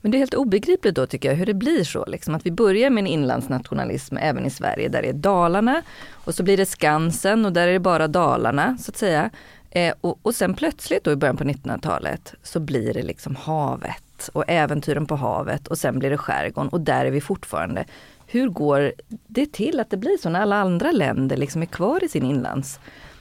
Men 0.00 0.10
det 0.10 0.16
är 0.16 0.18
helt 0.18 0.34
obegripligt 0.34 0.94
då 0.94 1.06
tycker 1.06 1.28
jag 1.28 1.36
hur 1.36 1.46
det 1.46 1.54
blir 1.54 1.84
så, 1.84 2.04
liksom, 2.06 2.34
att 2.34 2.46
vi 2.46 2.50
börjar 2.50 2.90
med 2.90 3.02
en 3.02 3.06
inlandsnationalism 3.06 4.16
även 4.16 4.46
i 4.46 4.50
Sverige 4.50 4.88
där 4.88 5.02
det 5.02 5.08
är 5.08 5.12
Dalarna 5.12 5.82
och 6.10 6.34
så 6.34 6.42
blir 6.42 6.56
det 6.56 6.66
Skansen 6.66 7.44
och 7.44 7.52
där 7.52 7.68
är 7.68 7.72
det 7.72 7.80
bara 7.80 8.08
Dalarna 8.08 8.78
så 8.80 8.90
att 8.90 8.96
säga. 8.96 9.30
Eh, 9.70 9.94
och, 10.00 10.18
och 10.22 10.34
sen 10.34 10.54
plötsligt 10.54 11.04
då 11.04 11.12
i 11.12 11.16
början 11.16 11.36
på 11.36 11.44
1900-talet 11.44 12.34
så 12.42 12.60
blir 12.60 12.94
det 12.94 13.02
liksom 13.02 13.36
havet 13.36 14.30
och 14.32 14.44
äventyren 14.48 15.06
på 15.06 15.16
havet 15.16 15.66
och 15.66 15.78
sen 15.78 15.98
blir 15.98 16.10
det 16.10 16.18
skärgården 16.18 16.68
och 16.68 16.80
där 16.80 17.04
är 17.04 17.10
vi 17.10 17.20
fortfarande. 17.20 17.84
Hur 18.26 18.48
går 18.48 18.92
det 19.26 19.52
till 19.52 19.80
att 19.80 19.90
det 19.90 19.96
blir 19.96 20.16
så 20.16 20.28
när 20.30 20.40
alla 20.40 20.56
andra 20.56 20.92
länder 20.92 21.36
liksom 21.36 21.62
är 21.62 21.66
kvar 21.66 22.04
i 22.04 22.08
sin 22.08 22.24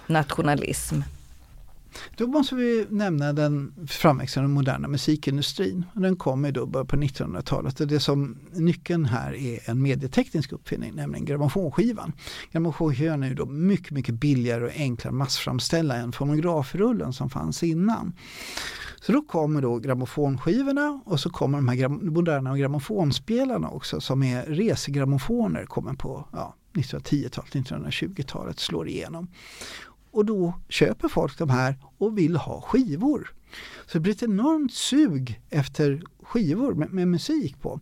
nationalism. 0.08 1.02
Då 2.18 2.28
måste 2.28 2.56
vi 2.56 2.86
nämna 2.90 3.34
den 3.34 3.74
framväxande 3.88 4.50
moderna 4.50 4.88
musikindustrin. 4.88 5.86
Den 5.94 6.16
kom 6.16 6.46
i 6.46 6.52
då 6.52 6.66
början 6.66 6.88
på 6.88 6.96
1900-talet 6.96 7.80
och 7.80 7.88
det 7.88 8.00
som 8.00 8.38
nyckeln 8.52 9.06
här 9.06 9.34
är 9.34 9.70
en 9.70 9.82
medieteknisk 9.82 10.52
uppfinning, 10.52 10.94
nämligen 10.96 11.26
grammofonskivan. 11.26 12.14
Grammofonskivan 12.52 13.24
är 13.24 13.28
ju 13.28 13.36
då 13.36 13.46
mycket, 13.46 13.92
mycket 13.92 14.16
billigare 14.16 14.66
och 14.66 14.72
enklare 14.76 15.14
massframställa 15.14 15.96
än 15.96 16.12
fonografrullen 16.12 17.14
som 17.14 17.30
fanns 17.30 17.64
innan. 17.64 18.14
Så 19.02 19.12
då 19.12 19.22
kommer 19.22 19.62
då 19.62 19.80
grammofonskivorna 19.80 21.02
och 21.06 21.20
så 21.20 21.30
kommer 21.30 21.58
de 21.58 21.68
här 21.68 21.88
moderna 21.88 22.58
grammofonspelarna 22.58 23.70
också 23.70 24.02
som 24.02 24.24
är 24.24 24.44
resegrammofoner 24.44 25.66
kommer 25.66 25.94
på 25.94 26.28
ja, 26.32 26.56
1910-talet, 26.74 27.54
1920-talet 27.54 28.60
slår 28.60 28.88
igenom. 28.88 29.28
Och 30.14 30.26
då 30.26 30.54
köper 30.70 31.08
folk 31.08 31.38
de 31.38 31.50
här 31.50 31.78
och 31.98 32.18
vill 32.18 32.36
ha 32.36 32.62
skivor. 32.62 33.34
Så 33.86 33.98
det 33.98 34.00
blir 34.00 34.14
ett 34.14 34.24
enormt 34.24 34.74
sug 34.74 35.42
efter 35.50 36.04
skivor 36.24 36.74
med, 36.74 36.94
med 36.94 37.08
musik 37.08 37.62
på. 37.62 37.80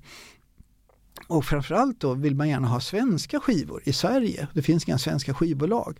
Och 1.27 1.45
framförallt 1.45 1.99
då 1.99 2.13
vill 2.13 2.35
man 2.35 2.49
gärna 2.49 2.67
ha 2.67 2.79
svenska 2.79 3.39
skivor 3.39 3.81
i 3.85 3.93
Sverige. 3.93 4.47
Det 4.53 4.61
finns 4.61 4.87
inga 4.87 4.97
svenska 4.97 5.33
skivbolag. 5.33 5.99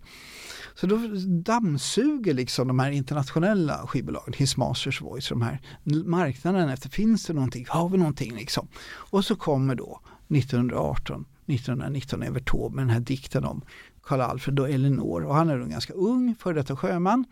Så 0.74 0.86
då 0.86 0.98
dammsuger 1.26 2.34
liksom 2.34 2.68
de 2.68 2.78
här 2.78 2.90
internationella 2.90 3.86
skivbolagen, 3.86 4.34
His 4.36 4.56
Masters 4.56 5.00
Voice, 5.02 5.28
de 5.28 5.42
här 5.42 5.60
marknaden 6.04 6.68
efter, 6.68 6.88
finns 6.88 7.26
det 7.26 7.32
någonting, 7.32 7.66
har 7.68 7.88
vi 7.88 7.98
någonting 7.98 8.34
liksom? 8.34 8.68
Och 8.84 9.24
så 9.24 9.36
kommer 9.36 9.74
då 9.74 10.00
1918, 10.28 11.24
1919 11.46 12.22
Evert 12.22 12.50
Taube 12.50 12.76
med 12.76 12.84
den 12.84 12.90
här 12.90 13.00
dikten 13.00 13.44
om 13.44 13.62
Karl 14.02 14.20
Alfred 14.20 14.60
och 14.60 14.70
Elinor 14.70 15.24
och 15.24 15.34
han 15.34 15.50
är 15.50 15.58
då 15.58 15.66
ganska 15.66 15.92
ung, 15.92 16.34
före 16.38 16.54
detta 16.54 16.76
sjöman. 16.76 17.24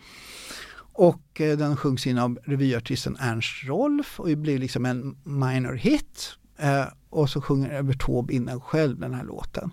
Och 0.93 1.41
eh, 1.41 1.59
den 1.59 1.77
sjungs 1.77 2.07
in 2.07 2.19
av 2.19 2.39
revyartisten 2.45 3.17
Ernst 3.21 3.65
Rolf 3.65 4.21
och 4.21 4.29
det 4.29 4.37
blir 4.37 4.59
liksom 4.59 4.87
en 4.87 5.17
minor 5.25 5.75
hit. 5.75 6.37
Eh, 6.59 6.85
och 7.11 7.31
så 7.31 7.41
sjunger 7.41 7.71
Evert 7.71 8.03
Taube 8.07 8.35
in 8.35 8.45
den 8.45 8.61
själv 8.61 8.99
den 8.99 9.15
här 9.15 9.25
låten. 9.25 9.71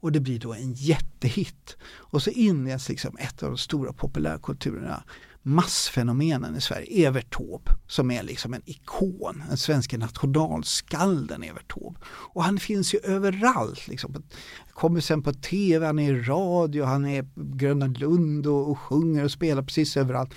Och 0.00 0.12
det 0.12 0.20
blir 0.20 0.38
då 0.38 0.54
en 0.54 0.72
jättehit. 0.72 1.76
Och 1.82 2.22
så 2.22 2.30
inleds 2.30 2.88
liksom 2.88 3.16
ett 3.18 3.42
av 3.42 3.48
de 3.48 3.58
stora 3.58 3.92
populärkulturerna 3.92 5.02
massfenomenen 5.42 6.56
i 6.56 6.60
Sverige, 6.60 7.08
Evert 7.08 7.34
Taube, 7.34 7.70
som 7.86 8.10
är 8.10 8.22
liksom 8.22 8.54
en 8.54 8.62
ikon, 8.64 9.42
den 9.48 9.56
svenska 9.56 9.98
nationalskalden 9.98 11.42
Evert 11.42 11.72
Taube. 11.72 12.00
Och 12.06 12.44
han 12.44 12.58
finns 12.58 12.94
ju 12.94 12.98
överallt, 12.98 13.88
liksom. 13.88 14.22
kommer 14.72 15.00
sen 15.00 15.22
på 15.22 15.32
tv, 15.32 15.86
han 15.86 15.98
är 15.98 16.14
i 16.14 16.22
radio, 16.22 16.84
han 16.84 17.06
är 17.06 17.22
på 17.22 17.28
Gröna 17.36 17.86
Lund 17.86 18.46
och, 18.46 18.70
och 18.70 18.78
sjunger 18.78 19.24
och 19.24 19.30
spelar 19.30 19.62
precis 19.62 19.96
överallt. 19.96 20.34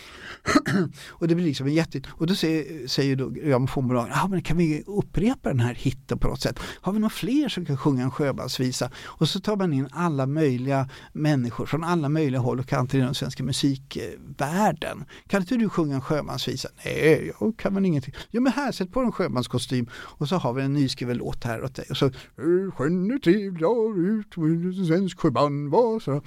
och 1.10 1.28
det 1.28 1.36
blir 1.36 1.46
liksom 1.46 1.68
en 1.68 1.74
jätte... 1.74 2.02
Och 2.10 2.28
då 2.28 2.36
säger, 2.36 2.88
säger 2.88 3.16
då 3.16 3.30
grammofonbolaget, 3.30 4.14
ja 4.16 4.24
ah, 4.24 4.28
men 4.28 4.42
kan 4.42 4.58
vi 4.58 4.84
upprepa 4.88 5.50
den 5.50 5.60
här 5.60 5.74
hitten 5.74 6.20
på 6.20 6.28
något 6.28 6.42
sätt? 6.42 6.60
Har 6.82 6.94
vi 6.94 7.00
några 7.00 7.10
fler 7.10 7.50
som 7.50 7.66
kan 7.66 7.78
sjunga 7.78 8.04
en 8.04 8.12
sjömansvisa? 8.12 8.92
Och 9.04 9.30
så 9.30 9.40
tar 9.40 9.56
man 9.56 9.74
in 9.74 9.88
alla 9.92 10.26
möjliga 10.26 10.90
människor 11.14 11.66
från 11.66 11.84
alla 11.84 12.10
möjliga 12.10 12.42
håll 12.42 12.60
och 12.60 12.68
kanter 12.68 12.98
i 12.98 13.02
den 13.02 13.16
svenska 13.16 13.44
musikvärlden 13.44 14.93
den. 14.98 15.06
Kan 15.28 15.42
inte 15.42 15.56
du 15.56 15.70
sjunga 15.70 15.96
en 15.96 16.02
sjömansvisa? 16.02 16.70
Nej, 16.86 17.34
jag 17.40 17.58
kan 17.58 17.76
väl 17.76 17.86
ingenting. 17.86 18.14
Jo 18.30 18.42
men 18.42 18.54
här, 18.54 18.72
sätt 18.72 18.92
på 18.92 19.00
en 19.00 19.12
sjömanskostym 19.12 19.90
och 19.96 20.30
så 20.30 20.36
har 20.36 20.54
vi 20.54 20.64
en 20.64 20.74
nyskriven 20.74 21.18
låt 21.18 21.44
här 21.44 21.64
åt 21.64 21.76
dig. 21.76 21.86
Och 21.90 21.98
så 21.98 22.06
eh, 22.06 22.72
Sjön 22.78 23.12
är 23.12 24.20
ut 24.20 24.38
med 24.38 24.88
svensk 24.88 25.20
sjöman 25.20 25.70
var 25.70 26.00
så. 26.00 26.22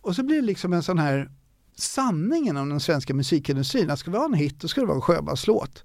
Och 0.00 0.16
så 0.16 0.22
blir 0.22 0.36
det 0.36 0.46
liksom 0.46 0.72
en 0.72 0.82
sån 0.82 0.98
här 0.98 1.30
sanningen 1.76 2.56
om 2.56 2.68
den 2.68 2.80
svenska 2.80 3.14
musikindustrin. 3.14 3.90
Att 3.90 3.98
ska 3.98 4.10
vi 4.10 4.16
ha 4.16 4.24
en 4.24 4.34
hit, 4.34 4.60
då 4.60 4.68
ska 4.68 4.80
det 4.80 4.86
vara 4.86 4.96
en 4.96 5.02
sjömanslåt 5.02 5.84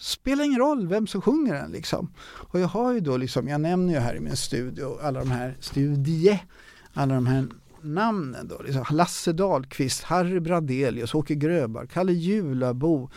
spelar 0.00 0.44
ingen 0.44 0.58
roll 0.58 0.88
vem 0.88 1.06
som 1.06 1.22
sjunger 1.22 1.54
den 1.54 1.70
liksom. 1.70 2.12
Och 2.20 2.60
jag 2.60 2.68
har 2.68 2.92
ju 2.92 3.00
då 3.00 3.16
liksom, 3.16 3.48
jag 3.48 3.60
nämner 3.60 3.94
ju 3.94 4.00
här 4.00 4.14
i 4.14 4.20
min 4.20 4.36
studio 4.36 4.98
alla 5.02 5.20
de 5.20 5.30
här 5.30 5.56
studie, 5.60 6.40
alla 6.92 7.14
de 7.14 7.26
här 7.26 7.48
namnen 7.82 8.48
då. 8.48 8.62
Liksom 8.62 8.84
Lasse 8.90 9.32
Dahlqvist, 9.32 10.02
Harry 10.02 10.40
Bradelius, 10.40 11.14
Åke 11.14 11.34
Gröbar, 11.34 11.86
Kalle 11.86 12.12
Julabo, 12.12 13.10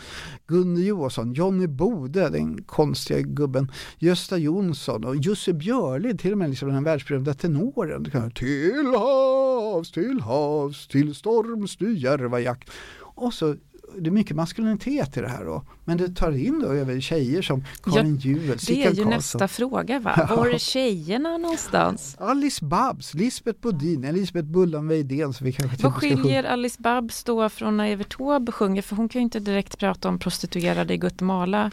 Gunde 0.46 0.80
Johansson, 0.80 1.32
Johnny 1.32 1.66
Bode, 1.66 2.28
den 2.28 2.62
konstiga 2.62 3.20
gubben, 3.20 3.70
Gösta 3.98 4.38
Jonsson 4.38 5.04
och 5.04 5.16
Jussi 5.16 5.52
Björlid, 5.52 6.20
till 6.20 6.32
och 6.32 6.38
med 6.38 6.50
liksom 6.50 6.68
den 6.68 6.84
världsberömda 6.84 7.34
tenoren. 7.34 8.32
Till 8.34 8.94
havs, 8.96 9.92
till 9.92 10.20
havs, 10.20 10.88
till 10.88 11.14
storms 11.14 11.76
du 11.76 11.94
järva 11.94 12.56
Och 13.00 13.34
så 13.34 13.56
det 13.98 14.10
är 14.10 14.12
mycket 14.12 14.36
maskulinitet 14.36 15.16
i 15.16 15.20
det 15.20 15.28
här 15.28 15.44
då. 15.44 15.64
Men 15.84 15.98
det 15.98 16.08
tar 16.08 16.32
in 16.32 16.60
då 16.60 16.66
över 16.66 17.00
tjejer 17.00 17.42
som 17.42 17.64
Karin 17.82 18.14
ja, 18.14 18.30
Juel, 18.30 18.58
Det 18.66 18.72
är 18.72 18.76
ju 18.76 18.84
Karlsson. 18.84 19.10
nästa 19.10 19.48
fråga 19.48 19.98
va? 19.98 20.28
Var 20.36 20.46
är 20.46 20.58
tjejerna 20.58 21.38
någonstans? 21.38 22.16
Alice 22.18 22.64
Babs, 22.64 23.14
Lisbeth 23.14 23.60
Bodin, 23.60 24.04
Elisabeth 24.04 24.48
Bullan 24.48 24.88
Weidén. 24.88 25.34
Vad 25.82 25.94
skiljer 25.94 26.44
Alice 26.44 26.82
Babs 26.82 27.24
då 27.24 27.48
från 27.48 27.76
när 27.76 27.86
Evert 27.86 28.16
Taube 28.16 28.52
sjunger? 28.52 28.82
För 28.82 28.96
hon 28.96 29.08
kan 29.08 29.20
ju 29.20 29.24
inte 29.24 29.40
direkt 29.40 29.78
prata 29.78 30.08
om 30.08 30.18
prostituerade 30.18 30.94
i 30.94 30.96
Guatemala. 30.96 31.70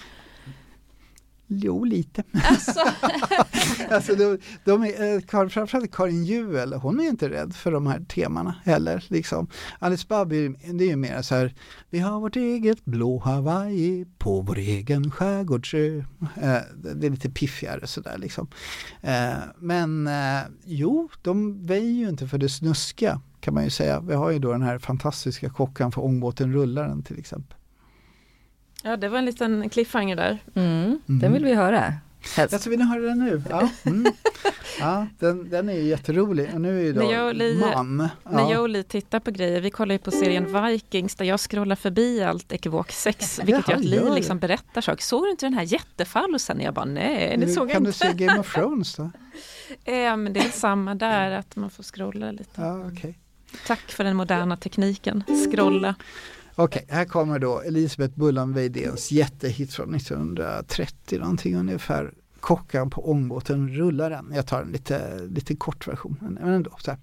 Jo, 1.53 1.84
lite. 1.84 2.24
Alltså, 2.43 2.79
alltså 3.89 4.15
de, 4.15 4.38
de 4.63 4.84
är, 4.84 5.13
eh, 5.13 5.48
framförallt 5.48 5.91
Karin 5.91 6.25
Juel, 6.25 6.74
hon 6.74 7.00
är 7.00 7.10
inte 7.10 7.29
rädd 7.29 7.55
för 7.55 7.72
de 7.72 7.88
här 7.88 8.00
temana 8.00 8.55
heller. 8.63 9.05
Liksom. 9.08 9.48
Alice 9.79 10.05
Babby, 10.10 10.48
det 10.50 10.84
är 10.84 10.88
ju 10.88 10.96
mer 10.96 11.22
så 11.22 11.36
här, 11.36 11.55
vi 11.89 12.00
har 12.00 12.20
vårt 12.20 12.36
eget 12.36 12.86
blå 12.86 13.20
Hawaii 13.20 14.05
på 14.17 14.41
vår 14.41 14.58
egen 14.58 15.12
skärgårdsö. 15.12 15.98
Eh, 16.41 16.62
det 16.96 17.08
är 17.08 17.12
lite 17.12 17.29
piffigare 17.29 17.88
sådär 17.88 18.17
liksom. 18.17 18.48
Eh, 19.01 19.34
men 19.60 20.10
jo, 20.65 21.10
de 21.22 21.65
väjer 21.65 21.91
ju 21.91 22.10
inte 22.10 22.27
för 22.27 22.38
det 22.38 22.50
snuskiga 22.50 23.22
kan 23.39 23.53
man 23.53 23.63
ju 23.63 23.70
säga. 23.70 24.00
Vi 24.00 24.13
har 24.13 24.31
ju 24.31 24.39
då 24.39 24.51
den 24.51 24.62
här 24.62 24.79
fantastiska 24.79 25.50
kockan 25.50 25.91
för 25.91 26.03
ångbåten 26.03 26.53
Rullaren 26.53 27.03
till 27.03 27.20
exempel. 27.20 27.58
Ja, 28.81 28.97
det 28.97 29.09
var 29.09 29.17
en 29.17 29.25
liten 29.25 29.69
cliffhanger 29.69 30.15
där. 30.15 30.39
Mm, 30.55 30.83
mm. 30.83 31.00
Den 31.07 31.33
vill 31.33 31.45
vi 31.45 31.53
höra. 31.53 31.93
Helst. 32.35 32.65
Jag 32.65 32.69
vill 32.69 32.79
ni 32.79 32.85
höra 32.85 33.01
den 33.01 33.19
nu? 33.19 33.43
Ja, 33.50 33.69
mm. 33.83 34.13
ja 34.79 35.07
den, 35.19 35.50
den 35.50 35.69
är 35.69 35.73
ju 35.73 35.83
jätterolig. 35.83 36.50
Och 36.53 36.61
nu 36.61 36.79
är 36.79 36.83
ju 36.83 36.93
då 36.93 37.01
när 37.01 37.13
jag 37.13 37.35
Li, 37.35 37.59
man. 37.75 38.09
Ja. 38.23 38.31
När 38.31 38.51
jag 38.51 38.61
och 38.61 38.69
Li 38.69 38.83
tittar 38.83 39.19
på 39.19 39.31
grejer, 39.31 39.61
vi 39.61 39.71
kollar 39.71 39.95
ju 39.95 40.00
på 40.00 40.11
serien 40.11 40.65
Vikings 40.65 41.15
där 41.15 41.25
jag 41.25 41.39
scrollar 41.39 41.75
förbi 41.75 42.23
allt 42.23 42.51
ekivok 42.51 42.91
6, 42.91 43.39
vilket 43.43 43.67
gör 43.69 43.75
att 43.75 43.83
Li 43.83 44.09
liksom 44.15 44.39
berättar 44.39 44.81
saker. 44.81 45.03
Såg 45.03 45.23
du 45.23 45.31
inte 45.31 45.45
den 45.45 45.53
här 45.53 45.63
jättefallosen? 45.63 46.61
Jag 46.61 46.73
bara 46.73 46.85
nej, 46.85 47.38
det 47.38 47.47
såg 47.47 47.63
jag 47.63 47.71
kan 47.71 47.85
inte. 47.85 48.00
Kan 48.00 48.11
du 48.11 48.17
se 48.17 48.25
Game 48.25 48.39
of 48.39 48.53
Thrones 48.53 48.95
då? 48.95 49.03
eh, 49.91 50.17
men 50.17 50.33
det 50.33 50.39
är 50.39 50.50
samma 50.50 50.95
där, 50.95 51.31
att 51.31 51.55
man 51.55 51.69
får 51.69 51.83
scrolla 51.83 52.31
lite. 52.31 52.61
Ja, 52.61 52.85
okay. 52.85 53.13
Tack 53.67 53.91
för 53.91 54.03
den 54.03 54.15
moderna 54.15 54.57
tekniken, 54.57 55.23
scrolla. 55.51 55.95
Okej, 56.63 56.84
okay, 56.84 56.98
här 56.98 57.06
kommer 57.06 57.39
då 57.39 57.62
Elisabeth 57.62 58.20
Bullan 58.20 58.53
Weidéns 58.53 59.12
jättehit 59.12 59.74
från 59.74 59.96
1930 59.96 61.20
någonting 61.20 61.56
ungefär. 61.56 62.13
Kockan 62.39 62.89
på 62.89 63.12
ångbåten 63.12 63.70
Rullaren. 63.70 64.32
Jag 64.36 64.48
tar 64.48 64.62
en 64.62 64.72
lite, 64.72 65.20
lite 65.27 65.56
kort 65.56 65.88
version, 65.88 66.18
men 66.22 66.38
ändå. 66.38 66.72
Så 66.80 66.91
här. 66.91 67.00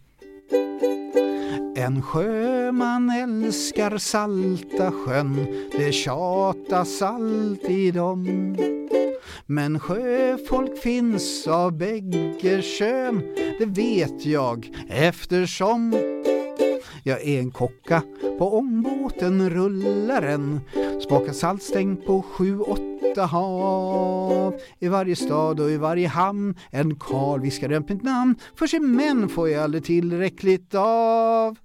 En 1.76 2.02
sjöman 2.02 3.10
älskar 3.10 3.98
salta 3.98 4.92
sjön, 4.92 5.46
det 5.72 5.92
tjatas 5.92 7.02
alltid 7.02 7.98
om. 7.98 8.56
Men 9.46 9.80
sjöfolk 9.80 10.78
finns 10.78 11.46
av 11.46 11.72
bägge 11.78 12.62
kön, 12.62 13.22
det 13.58 13.66
vet 13.66 14.26
jag 14.26 14.70
eftersom 14.88 15.92
jag 17.02 17.22
är 17.22 17.40
en 17.40 17.50
kocka 17.50 18.02
på 18.38 18.58
ångbåten 18.58 19.50
Rullaren 19.50 20.60
Smakar 21.08 21.32
saltstänk 21.32 22.06
på 22.06 22.22
sju, 22.22 22.60
åtta 22.60 23.22
hav. 23.22 24.54
I 24.78 24.88
varje 24.88 25.16
stad 25.16 25.60
och 25.60 25.70
i 25.70 25.76
varje 25.76 26.08
hamn 26.08 26.54
En 26.70 26.94
karl 26.94 27.40
viskar 27.40 27.72
ömt 27.72 27.88
mitt 27.88 28.02
namn. 28.02 28.34
För 28.54 28.66
sin 28.66 28.96
män 28.96 29.28
får 29.28 29.48
jag 29.48 29.64
aldrig 29.64 29.84
tillräckligt 29.84 30.74
av. 30.74 31.56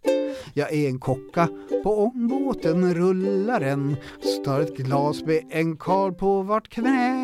Jag 0.53 0.74
är 0.74 0.89
en 0.89 1.00
kocka 1.00 1.48
på 1.84 2.03
ångbåten 2.03 2.94
Rullaren 2.94 3.96
Står 4.42 4.60
ett 4.60 4.77
glas 4.77 5.25
med 5.25 5.42
en 5.50 5.77
karl 5.77 6.12
på 6.12 6.42
vart 6.42 6.70
knä. 6.70 7.23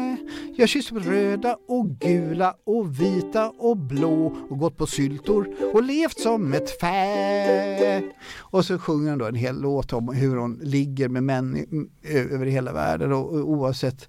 Jag 0.56 0.70
kysst 0.70 0.92
röda 0.92 1.58
och 1.68 1.88
gula 1.88 2.56
och 2.66 3.02
vita 3.02 3.50
och 3.50 3.78
blå 3.78 4.38
och 4.50 4.60
gått 4.60 4.78
på 4.78 4.88
syltor 4.88 5.48
och 5.74 5.84
levt 5.84 6.20
som 6.20 6.54
ett 6.54 6.80
fä. 6.80 8.02
Och 8.38 8.66
så 8.66 8.80
sjunger 8.80 9.10
hon 9.10 9.20
då 9.20 9.26
en 9.26 9.36
hel 9.36 9.62
låt 9.62 9.94
om 9.94 10.10
hur 10.16 10.36
hon 10.36 10.60
ligger 10.64 11.10
med 11.10 11.24
män 11.24 11.66
över 12.04 12.46
hela 12.46 12.74
världen 12.74 13.14
och 13.14 13.34
oavsett 13.34 14.08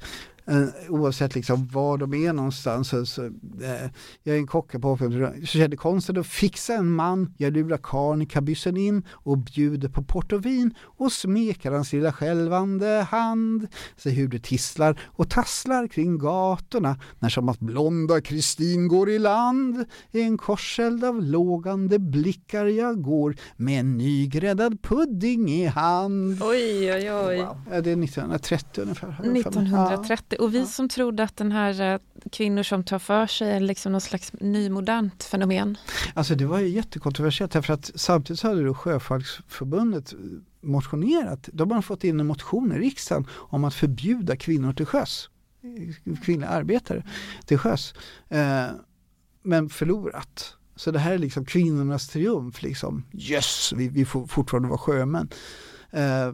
oavsett 0.88 1.34
liksom 1.34 1.66
var 1.66 1.98
de 1.98 2.14
är 2.14 2.32
någonstans. 2.32 2.88
Så, 2.88 3.06
så, 3.06 3.24
eh, 3.24 3.90
jag 4.22 4.34
är 4.34 4.38
en 4.38 4.46
kock 4.46 4.80
på 4.80 4.98
så 5.40 5.46
kände 5.46 5.76
konsten 5.76 6.18
att 6.18 6.26
fixa 6.26 6.74
en 6.74 6.90
man. 6.90 7.34
Jag 7.36 7.52
lurar 7.52 7.78
karln 7.82 8.22
i 8.22 8.26
kabyssen 8.26 8.76
in 8.76 9.02
och 9.10 9.38
bjuder 9.38 9.88
på 9.88 10.02
port 10.02 10.32
och 10.32 10.46
vin 10.46 10.74
och 10.80 11.12
smekar 11.12 11.72
hans 11.72 11.92
lilla 11.92 12.12
skälvande 12.12 13.06
hand. 13.10 13.66
Se 13.96 14.10
hur 14.10 14.28
det 14.28 14.42
tisslar 14.42 15.00
och 15.06 15.30
tasslar 15.30 15.86
kring 15.86 16.18
gatorna 16.18 16.96
när 17.18 17.28
som 17.28 17.48
att 17.48 17.60
blonda 17.60 18.20
Kristin 18.20 18.88
går 18.88 19.10
i 19.10 19.18
land. 19.18 19.84
I 20.10 20.22
en 20.22 20.38
korseld 20.38 21.04
av 21.04 21.22
lågande 21.22 21.98
blickar 21.98 22.66
jag 22.66 23.02
går 23.02 23.36
med 23.56 23.80
en 23.80 23.98
nygräddad 23.98 24.82
pudding 24.82 25.50
i 25.50 25.66
hand. 25.66 26.42
Oj, 26.42 26.92
oj, 26.92 27.12
oj. 27.12 27.36
Wow. 27.36 27.56
Det 27.68 27.76
är 27.76 28.04
1930 28.04 28.82
ungefär. 28.82 29.08
1930 29.08 30.39
och 30.40 30.54
vi 30.54 30.66
som 30.66 30.88
trodde 30.88 31.22
att 31.22 31.36
den 31.36 31.52
här 31.52 31.92
eh, 31.94 32.00
kvinnor 32.32 32.62
som 32.62 32.84
tar 32.84 32.98
för 32.98 33.26
sig 33.26 33.50
är 33.50 33.60
liksom 33.60 33.92
någon 33.92 34.00
slags 34.00 34.32
nymodernt 34.32 35.24
fenomen. 35.24 35.78
Alltså 36.14 36.34
det 36.34 36.46
var 36.46 36.58
ju 36.58 36.68
jättekontroversiellt 36.68 37.52
därför 37.52 37.74
att 37.74 37.90
samtidigt 37.94 38.40
så 38.40 38.48
hade 38.48 38.64
då 38.64 38.74
Sjöfolksförbundet 38.74 40.14
motionerat. 40.60 41.48
De 41.52 41.70
har 41.70 41.82
fått 41.82 42.04
in 42.04 42.20
en 42.20 42.26
motion 42.26 42.72
i 42.72 42.78
riksdagen 42.78 43.26
om 43.32 43.64
att 43.64 43.74
förbjuda 43.74 44.36
kvinnor 44.36 44.72
till 44.72 44.86
sjöss. 44.86 45.30
Kvinnliga 46.24 46.50
arbetare 46.50 47.04
till 47.46 47.58
sjöss. 47.58 47.94
Eh, 48.28 48.66
men 49.42 49.68
förlorat. 49.68 50.56
Så 50.76 50.90
det 50.90 50.98
här 50.98 51.12
är 51.12 51.18
liksom 51.18 51.44
kvinnornas 51.44 52.08
triumf. 52.08 52.62
Liksom. 52.62 53.04
Yes, 53.12 53.72
vi, 53.76 53.88
vi 53.88 54.04
får 54.04 54.26
fortfarande 54.26 54.68
vara 54.68 54.78
sjömän. 54.78 55.28
Eh, 55.90 56.32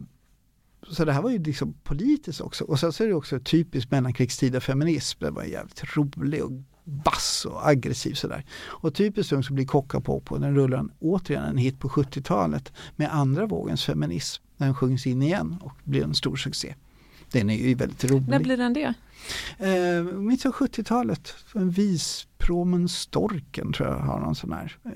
så 0.89 1.05
det 1.05 1.13
här 1.13 1.21
var 1.21 1.29
ju 1.29 1.43
liksom 1.43 1.73
politiskt 1.73 2.41
också. 2.41 2.63
Och 2.63 2.79
sen 2.79 2.93
så 2.93 3.03
är 3.03 3.07
det 3.07 3.13
också 3.13 3.39
typiskt 3.39 3.91
mellankrigstida 3.91 4.59
feminism. 4.59 5.17
Den 5.19 5.33
var 5.33 5.43
jävligt 5.43 5.97
rolig 5.97 6.43
och 6.43 6.51
bass 6.83 7.45
och 7.49 7.67
aggressiv 7.67 8.13
sådär. 8.13 8.45
Och 8.59 8.95
typiskt 8.95 9.33
ung 9.33 9.43
så 9.43 9.53
blir 9.53 9.65
Kocka 9.65 10.01
på 10.01 10.19
på 10.19 10.37
den 10.37 10.55
rullar 10.55 10.85
återigen 10.99 11.43
en 11.43 11.57
hit 11.57 11.79
på 11.79 11.89
70-talet 11.89 12.73
med 12.95 13.15
andra 13.15 13.45
vågens 13.45 13.85
feminism. 13.85 14.43
Den 14.57 14.75
sjungs 14.75 15.07
in 15.07 15.21
igen 15.21 15.57
och 15.61 15.73
blir 15.83 16.03
en 16.03 16.13
stor 16.13 16.35
succé. 16.35 16.75
Den 17.31 17.49
är 17.49 17.55
ju 17.55 17.75
väldigt 17.75 18.03
rolig. 18.03 18.27
När 18.27 18.39
blir 18.39 18.57
den 18.57 18.73
det? 18.73 18.93
Eh, 19.57 20.03
mitt 20.03 20.43
på 20.43 20.51
70-talet. 20.51 21.35
En 21.55 21.69
Vispromen 21.69 22.89
Storken 22.89 23.73
tror 23.73 23.89
jag 23.89 23.95
har 23.95 24.19
någon 24.19 24.35
sån 24.35 24.53
här 24.53 24.77
eh, 24.85 24.91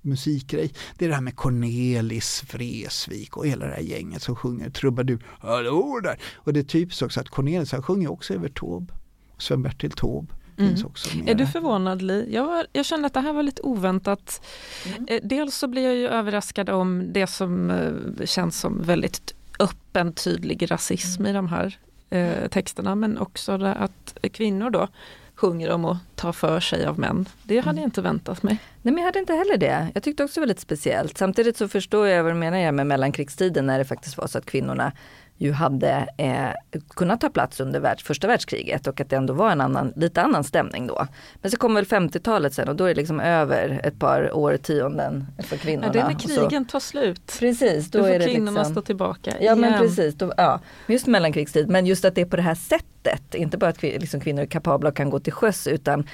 musikgrej. 0.00 0.72
Det 0.98 1.04
är 1.04 1.08
det 1.08 1.14
här 1.14 1.22
med 1.22 1.36
Cornelis 1.36 2.44
Vreeswijk 2.52 3.36
och 3.36 3.46
hela 3.46 3.66
det 3.66 3.72
här 3.72 3.82
gänget 3.82 4.22
som 4.22 4.36
sjunger 4.36 4.70
trubadur. 4.70 5.24
Hallå 5.40 6.00
där! 6.02 6.18
Och 6.34 6.52
det 6.52 6.60
är 6.60 6.64
typiskt 6.64 7.02
också 7.02 7.20
att 7.20 7.28
Cornelis 7.28 7.72
han 7.72 7.82
sjunger 7.82 8.10
också 8.10 8.34
över 8.34 8.48
Taube. 8.48 8.94
Sven-Bertil 9.38 9.90
Taube. 9.90 10.34
Mm. 10.58 10.74
Är 11.26 11.34
du 11.34 11.46
förvånad 11.46 12.02
Li? 12.02 12.34
Jag, 12.34 12.46
var, 12.46 12.66
jag 12.72 12.84
kände 12.84 13.06
att 13.06 13.14
det 13.14 13.20
här 13.20 13.32
var 13.32 13.42
lite 13.42 13.62
oväntat. 13.62 14.46
Mm. 14.86 15.06
Eh, 15.08 15.20
dels 15.22 15.54
så 15.56 15.68
blir 15.68 15.82
jag 15.82 15.94
ju 15.96 16.08
överraskad 16.08 16.70
om 16.70 17.12
det 17.12 17.26
som 17.26 17.70
eh, 17.70 18.26
känns 18.26 18.60
som 18.60 18.82
väldigt 18.82 19.34
öppen 19.58 20.12
tydlig 20.12 20.70
rasism 20.70 21.22
mm. 21.22 21.30
i 21.30 21.32
de 21.32 21.48
här 21.48 21.78
eh, 22.10 22.48
texterna 22.48 22.94
men 22.94 23.18
också 23.18 23.52
att 23.62 24.18
kvinnor 24.32 24.70
då 24.70 24.88
sjunger 25.34 25.70
om 25.70 25.84
att 25.84 25.98
ta 26.14 26.32
för 26.32 26.60
sig 26.60 26.86
av 26.86 26.98
män. 26.98 27.28
Det 27.42 27.58
hade 27.58 27.70
mm. 27.70 27.82
jag 27.82 27.86
inte 27.86 28.02
väntat 28.02 28.42
mig. 28.42 28.58
Nej 28.82 28.94
men 28.94 29.02
jag 29.02 29.04
hade 29.04 29.18
inte 29.18 29.34
heller 29.34 29.56
det. 29.56 29.88
Jag 29.94 30.02
tyckte 30.02 30.24
också 30.24 30.40
väldigt 30.40 30.60
speciellt. 30.60 31.18
Samtidigt 31.18 31.56
så 31.56 31.68
förstår 31.68 32.06
jag 32.06 32.22
vad 32.22 32.32
du 32.32 32.36
menar 32.36 32.72
med 32.72 32.86
mellankrigstiden 32.86 33.66
när 33.66 33.78
det 33.78 33.84
faktiskt 33.84 34.16
var 34.16 34.26
så 34.26 34.38
att 34.38 34.46
kvinnorna 34.46 34.92
ju 35.38 35.52
hade 35.52 36.08
eh, 36.16 36.80
kunnat 36.88 37.20
ta 37.20 37.28
plats 37.28 37.60
under 37.60 37.80
världs, 37.80 38.02
första 38.02 38.26
världskriget 38.26 38.86
och 38.86 39.00
att 39.00 39.10
det 39.10 39.16
ändå 39.16 39.34
var 39.34 39.50
en 39.50 39.60
annan, 39.60 39.92
lite 39.96 40.22
annan 40.22 40.44
stämning 40.44 40.86
då. 40.86 41.06
Men 41.42 41.50
så 41.50 41.56
kom 41.56 41.74
väl 41.74 41.84
50-talet 41.84 42.54
sen 42.54 42.68
och 42.68 42.76
då 42.76 42.84
är 42.84 42.88
det 42.88 42.94
liksom 42.94 43.20
över 43.20 43.80
ett 43.84 43.98
par 43.98 44.36
årtionden 44.36 45.26
för 45.38 45.56
kvinnorna. 45.56 45.86
Ja, 45.86 45.92
det 45.92 45.98
är 45.98 46.04
när 46.04 46.18
krigen 46.18 46.64
tar 46.64 46.80
slut. 46.80 47.36
Precis, 47.38 47.90
då, 47.90 47.98
då 47.98 48.04
får 48.04 48.10
är 48.10 48.18
det 48.18 48.24
kvinnorna 48.24 48.60
liksom, 48.60 48.74
stå 48.74 48.82
tillbaka. 48.82 49.30
Ja 49.30 49.40
igen. 49.40 49.60
men 49.60 49.80
precis, 49.80 50.14
då, 50.14 50.32
ja, 50.36 50.60
just 50.86 51.06
mellankrigstid. 51.06 51.68
Men 51.68 51.86
just 51.86 52.04
att 52.04 52.14
det 52.14 52.20
är 52.20 52.26
på 52.26 52.36
det 52.36 52.42
här 52.42 52.54
sättet, 52.54 53.34
inte 53.34 53.58
bara 53.58 53.70
att 53.70 53.82
liksom, 53.82 54.20
kvinnor 54.20 54.42
är 54.42 54.46
kapabla 54.46 54.88
och 54.88 54.96
kan 54.96 55.10
gå 55.10 55.20
till 55.20 55.32
sjöss 55.32 55.66
utan 55.66 56.06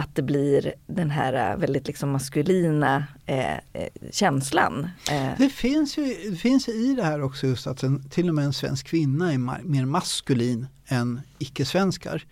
att 0.00 0.14
det 0.14 0.22
blir 0.22 0.74
den 0.86 1.10
här 1.10 1.52
eh, 1.52 1.56
väldigt 1.56 1.86
liksom 1.86 2.10
maskulina 2.10 3.04
eh, 3.26 3.54
eh, 3.54 3.88
känslan. 4.10 4.88
Eh. 5.10 5.30
Det, 5.38 5.48
finns 5.48 5.98
ju, 5.98 6.30
det 6.30 6.36
finns 6.36 6.68
i 6.68 6.94
det 6.94 7.02
här 7.02 7.22
också 7.22 7.46
just 7.46 7.66
att 7.66 7.82
en, 7.82 8.08
till 8.08 8.28
och 8.28 8.34
med 8.34 8.44
en 8.44 8.52
svensk 8.52 8.86
kvinna 8.86 9.32
är 9.32 9.38
mer 9.62 9.84
maskulin 9.84 10.66
än 10.86 11.20
icke-svenskar. 11.38 12.24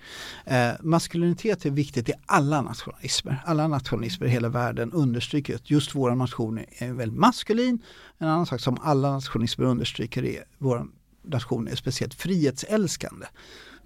Eh, 0.44 0.70
maskulinitet 0.80 1.66
är 1.66 1.70
viktigt 1.70 2.08
i 2.08 2.12
alla 2.26 2.62
nationalismer. 2.62 3.42
Alla 3.46 3.68
nationalismer 3.68 4.26
i 4.26 4.30
hela 4.30 4.48
världen 4.48 4.92
understryker 4.92 5.54
att 5.54 5.70
just 5.70 5.94
vår 5.94 6.14
nation 6.14 6.60
är 6.78 6.92
väldigt 6.92 7.18
maskulin. 7.18 7.82
En 8.18 8.28
annan 8.28 8.46
sak 8.46 8.60
som 8.60 8.78
alla 8.82 9.12
nationalismer 9.12 9.64
understryker 9.66 10.24
är 10.24 10.40
att 10.40 10.48
vår 10.58 10.86
nation 11.22 11.68
är 11.68 11.76
speciellt 11.76 12.14
frihetsälskande 12.14 13.26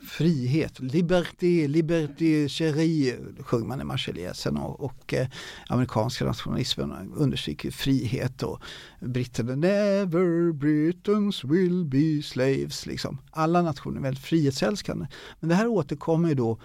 frihet, 0.07 0.81
liberté, 0.81 1.69
liberté 1.69 2.49
chérie 2.49 3.17
sjunger 3.41 3.67
man 3.67 3.81
i 3.81 3.85
Marseljäsen 3.85 4.57
och, 4.57 4.81
och 4.81 5.15
eh, 5.15 5.27
amerikanska 5.69 6.25
nationalismen 6.25 7.13
understryker 7.17 7.71
frihet 7.71 8.43
och 8.43 8.61
britterna 9.01 9.55
never 9.55 10.53
Britons 10.53 11.45
will 11.45 11.85
be 11.85 12.23
slaves. 12.23 12.87
Liksom. 12.87 13.19
Alla 13.31 13.63
nationer 13.63 13.99
är 13.99 14.03
väldigt 14.03 14.25
frihetsälskande. 14.25 15.07
Men 15.41 15.49
det 15.49 15.55
här 15.55 15.67
återkommer 15.67 16.29
ju 16.29 16.35
då 16.35 16.59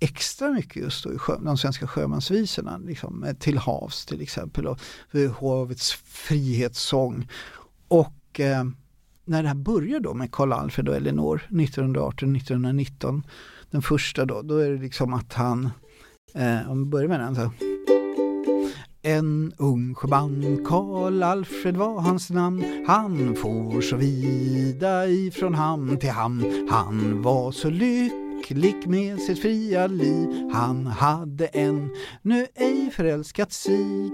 extra 0.00 0.50
mycket 0.50 0.82
just 0.82 1.04
då 1.04 1.12
i 1.12 1.18
sjö, 1.18 1.38
de 1.40 1.58
svenska 1.58 1.86
sjömansvisorna, 1.86 2.78
liksom, 2.78 3.24
eh, 3.24 3.34
till 3.34 3.58
havs 3.58 4.06
till 4.06 4.20
exempel 4.20 4.66
och 4.66 4.80
havets 5.40 5.92
frihetssång. 5.92 7.28
Och 7.88 8.40
eh, 8.40 8.64
när 9.26 9.42
det 9.42 9.48
här 9.48 9.54
börjar 9.54 10.00
då 10.00 10.14
med 10.14 10.32
Karl 10.32 10.52
Alfred 10.52 10.88
och 10.88 10.96
Elinor 10.96 11.42
1918-1919, 11.48 13.22
den 13.70 13.82
första 13.82 14.24
då, 14.24 14.42
då 14.42 14.58
är 14.58 14.70
det 14.70 14.82
liksom 14.82 15.14
att 15.14 15.32
han, 15.32 15.70
eh, 16.34 16.70
om 16.70 16.78
vi 16.78 16.90
börjar 16.90 17.08
med 17.08 17.20
den 17.20 17.34
så. 17.34 17.50
En 19.02 19.52
ung 19.56 19.94
sjöman, 19.94 20.64
Karl 20.64 21.22
Alfred 21.22 21.76
var 21.76 22.00
hans 22.00 22.30
namn. 22.30 22.84
Han 22.86 23.36
for 23.36 23.80
så 23.80 23.96
vida 23.96 25.06
ifrån 25.06 25.54
hamn 25.54 25.98
till 25.98 26.10
hamn. 26.10 26.68
Han 26.70 27.22
var 27.22 27.52
så 27.52 27.70
lycklig 27.70 28.86
med 28.86 29.20
sitt 29.20 29.42
fria 29.42 29.86
liv. 29.86 30.50
Han 30.52 30.86
hade 30.86 31.46
en 31.46 31.90
nu 32.22 32.46
ej 32.54 32.90
förälskat 32.90 33.52
sig. 33.52 34.10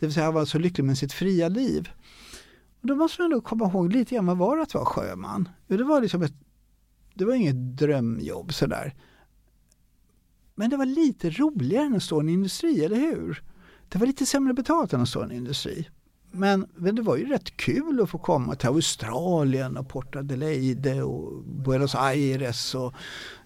Det 0.00 0.06
vill 0.06 0.12
säga 0.14 0.24
han 0.24 0.34
var 0.34 0.44
så 0.44 0.58
lycklig 0.58 0.84
med 0.84 0.98
sitt 0.98 1.12
fria 1.12 1.48
liv. 1.48 1.88
Då 2.86 2.94
måste 2.94 3.22
man 3.22 3.32
ändå 3.32 3.40
komma 3.40 3.68
ihåg 3.68 3.92
lite 3.92 4.14
grann 4.14 4.26
vad 4.26 4.36
var 4.36 4.56
det 4.56 4.62
att 4.62 4.74
vara 4.74 4.84
sjöman? 4.84 5.48
Det 5.66 5.84
var 5.84 6.00
liksom 6.00 6.22
ett, 6.22 6.34
det 7.14 7.24
var 7.24 7.34
inget 7.34 7.76
drömjobb 7.76 8.54
sådär. 8.54 8.94
Men 10.54 10.70
det 10.70 10.76
var 10.76 10.86
lite 10.86 11.30
roligare 11.30 11.86
än 11.86 11.94
att 11.94 12.02
stå 12.02 12.20
i 12.20 12.20
en 12.20 12.28
industri, 12.28 12.84
eller 12.84 12.96
hur? 12.96 13.42
Det 13.88 13.98
var 13.98 14.06
lite 14.06 14.26
sämre 14.26 14.54
betalt 14.54 14.92
än 14.92 15.00
att 15.00 15.08
stå 15.08 15.20
i 15.20 15.24
en 15.24 15.32
industri. 15.32 15.88
Men, 16.36 16.66
men 16.74 16.94
det 16.94 17.02
var 17.02 17.16
ju 17.16 17.28
rätt 17.28 17.56
kul 17.56 18.00
att 18.02 18.10
få 18.10 18.18
komma 18.18 18.54
till 18.54 18.68
Australien 18.68 19.76
och 19.76 19.88
Port 19.88 20.16
Adelaide 20.16 21.02
och 21.02 21.42
Buenos 21.42 21.94
Aires 21.94 22.74
och 22.74 22.94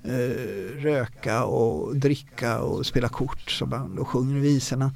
eh, 0.03 0.83
röka 0.83 1.45
och 1.45 1.97
dricka 1.97 2.61
och 2.61 2.87
spela 2.87 3.09
kort 3.09 3.51
som 3.51 3.71
band 3.71 3.99
och 3.99 4.09
sjunger 4.09 4.41
visorna. 4.41 4.93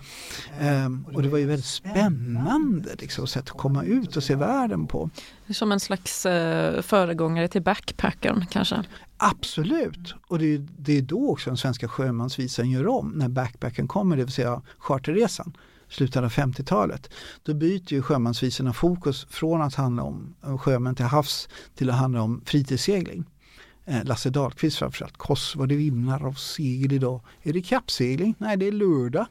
Eh, 0.60 0.88
och 1.14 1.22
det 1.22 1.28
var 1.28 1.38
ju 1.38 1.46
väldigt 1.46 1.66
spännande 1.66 2.90
liksom, 2.98 3.26
sätt 3.26 3.44
att 3.50 3.58
komma 3.58 3.84
ut 3.84 4.16
och 4.16 4.22
se 4.22 4.34
världen 4.34 4.86
på. 4.86 5.10
Som 5.50 5.72
en 5.72 5.80
slags 5.80 6.26
eh, 6.26 6.82
föregångare 6.82 7.48
till 7.48 7.62
backpackern 7.62 8.46
kanske? 8.50 8.84
Absolut, 9.16 10.14
och 10.26 10.38
det 10.38 10.54
är, 10.54 10.66
det 10.78 10.98
är 10.98 11.02
då 11.02 11.30
också 11.30 11.50
den 11.50 11.56
svenska 11.56 11.88
sjömansvisan 11.88 12.70
gör 12.70 12.86
om 12.86 13.12
när 13.16 13.28
backpacken 13.28 13.88
kommer, 13.88 14.16
det 14.16 14.24
vill 14.24 14.32
säga 14.32 14.62
charterresan 14.78 15.56
slutet 15.92 16.22
av 16.22 16.30
50-talet. 16.30 17.10
Då 17.42 17.54
byter 17.54 17.92
ju 17.92 18.02
sjömansvisorna 18.02 18.72
fokus 18.72 19.26
från 19.30 19.62
att 19.62 19.74
handla 19.74 20.02
om 20.02 20.34
eh, 20.44 20.58
sjömän 20.58 20.94
till 20.94 21.04
havs 21.04 21.48
till 21.74 21.90
att 21.90 21.96
handla 21.96 22.22
om 22.22 22.42
fritidssegling. 22.44 23.24
Eh, 23.84 24.04
Lasse 24.04 24.30
Dahlqvist 24.30 24.78
framförallt. 24.78 25.16
Kosovo, 25.16 25.66
det 25.66 25.76
vimlar 25.76 26.26
av 26.26 26.32
segel 26.32 26.92
idag. 26.92 27.20
Är 27.42 27.52
det 27.52 27.62
kappsegling? 27.62 28.34
Nej, 28.38 28.56
det 28.56 28.66
är 28.66 28.72
lördag. 28.72 29.26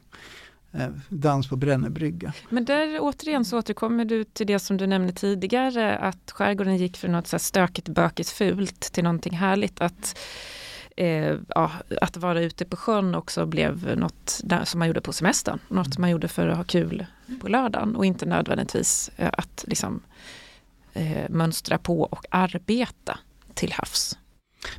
Eh, 0.72 0.88
dans 1.08 1.48
på 1.48 1.56
Brännebrygga. 1.56 2.32
Men 2.48 2.64
där 2.64 2.98
återigen 3.00 3.44
så 3.44 3.58
återkommer 3.58 4.04
du 4.04 4.24
till 4.24 4.46
det 4.46 4.58
som 4.58 4.76
du 4.76 4.86
nämnde 4.86 5.12
tidigare 5.12 5.98
att 5.98 6.30
skärgården 6.30 6.76
gick 6.76 6.96
från 6.96 7.12
något 7.12 7.26
så 7.26 7.38
stökigt, 7.38 7.88
bökigt, 7.88 8.30
fult 8.30 8.80
till 8.80 9.04
någonting 9.04 9.36
härligt. 9.36 9.80
Att 9.80 10.18
eh, 10.96 11.36
ja, 11.48 11.70
att 12.00 12.16
vara 12.16 12.40
ute 12.40 12.64
på 12.64 12.76
sjön 12.76 13.14
också 13.14 13.46
blev 13.46 13.98
något 13.98 14.40
där, 14.44 14.64
som 14.64 14.78
man 14.78 14.88
gjorde 14.88 15.00
på 15.00 15.12
semestern. 15.12 15.58
Något 15.68 15.98
man 15.98 16.10
gjorde 16.10 16.28
för 16.28 16.48
att 16.48 16.56
ha 16.56 16.64
kul 16.64 17.06
på 17.40 17.48
lördagen 17.48 17.96
och 17.96 18.06
inte 18.06 18.26
nödvändigtvis 18.26 19.10
eh, 19.16 19.30
att 19.32 19.64
liksom, 19.68 20.00
eh, 20.92 21.30
mönstra 21.30 21.78
på 21.78 22.00
och 22.02 22.26
arbeta 22.30 23.18
till 23.54 23.72
havs. 23.72 24.18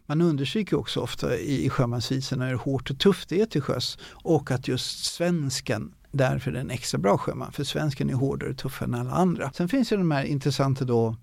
man 0.06 0.22
understryker 0.22 0.80
också 0.80 1.00
ofta 1.00 1.38
i, 1.38 1.66
i 1.66 1.70
sjömansvisorna 1.70 2.48
hur 2.48 2.56
hårt 2.56 2.90
och 2.90 3.00
tufft 3.00 3.30
det 3.30 3.42
är 3.42 3.46
till 3.46 3.62
sjöss 3.62 3.98
och 4.12 4.52
att 4.52 4.68
just 4.68 5.06
svensken 5.06 5.94
därför 6.12 6.52
är 6.52 6.56
en 6.56 6.72
extra 6.72 6.98
bra 6.98 7.18
sjöman. 7.18 7.52
För 7.52 7.64
svensken 7.64 8.10
är 8.10 8.14
hårdare 8.14 8.50
och 8.50 8.58
tuffare 8.58 8.88
än 8.88 8.96
alla 8.96 9.12
andra. 9.12 9.52
Sen 9.52 9.70
finns 9.70 9.90
det 9.90 9.98
de 9.98 10.12
här 10.12 10.24
intressanta 10.24 10.86
då 10.86 11.16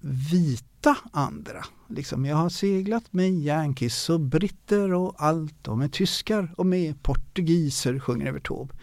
vita 0.00 0.96
andra. 1.10 1.64
Liksom, 1.88 2.24
jag 2.24 2.36
har 2.36 2.48
seglat 2.48 3.12
med 3.12 3.30
Yankees 3.30 4.10
och 4.10 4.20
britter 4.20 4.92
och 4.92 5.14
allt 5.18 5.68
och 5.68 5.78
med 5.78 5.92
tyskar 5.92 6.54
och 6.56 6.66
med 6.66 7.02
portugiser, 7.02 7.98
sjunger 7.98 8.26
Evert 8.26 8.46
Taube. 8.48 8.74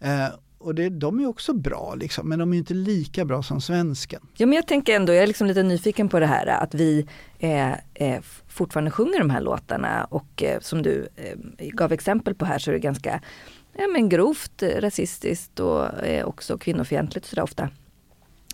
Eh, 0.00 0.28
och 0.58 0.74
det, 0.74 0.88
de 0.88 1.20
är 1.20 1.26
också 1.26 1.52
bra, 1.52 1.94
liksom, 1.94 2.28
men 2.28 2.38
de 2.38 2.52
är 2.52 2.58
inte 2.58 2.74
lika 2.74 3.24
bra 3.24 3.42
som 3.42 3.60
svensken. 3.60 4.20
Ja, 4.36 4.46
men 4.46 4.56
jag 4.56 4.66
tänker 4.66 4.96
ändå, 4.96 5.12
jag 5.12 5.22
är 5.22 5.26
liksom 5.26 5.46
lite 5.46 5.62
nyfiken 5.62 6.08
på 6.08 6.20
det 6.20 6.26
här 6.26 6.46
att 6.46 6.74
vi 6.74 7.06
eh, 7.38 7.72
eh, 7.94 8.20
fortfarande 8.48 8.90
sjunger 8.90 9.18
de 9.18 9.30
här 9.30 9.40
låtarna 9.40 10.04
och 10.04 10.42
eh, 10.42 10.60
som 10.60 10.82
du 10.82 11.08
eh, 11.16 11.68
gav 11.68 11.92
exempel 11.92 12.34
på 12.34 12.44
här 12.44 12.58
så 12.58 12.70
är 12.70 12.72
det 12.72 12.80
ganska 12.80 13.20
ja, 13.72 13.86
men 13.92 14.08
grovt 14.08 14.62
eh, 14.62 14.80
rasistiskt 14.80 15.60
och 15.60 16.04
eh, 16.04 16.26
också 16.26 16.58
kvinnofientligt 16.58 17.26
sådär 17.26 17.42
ofta. 17.42 17.68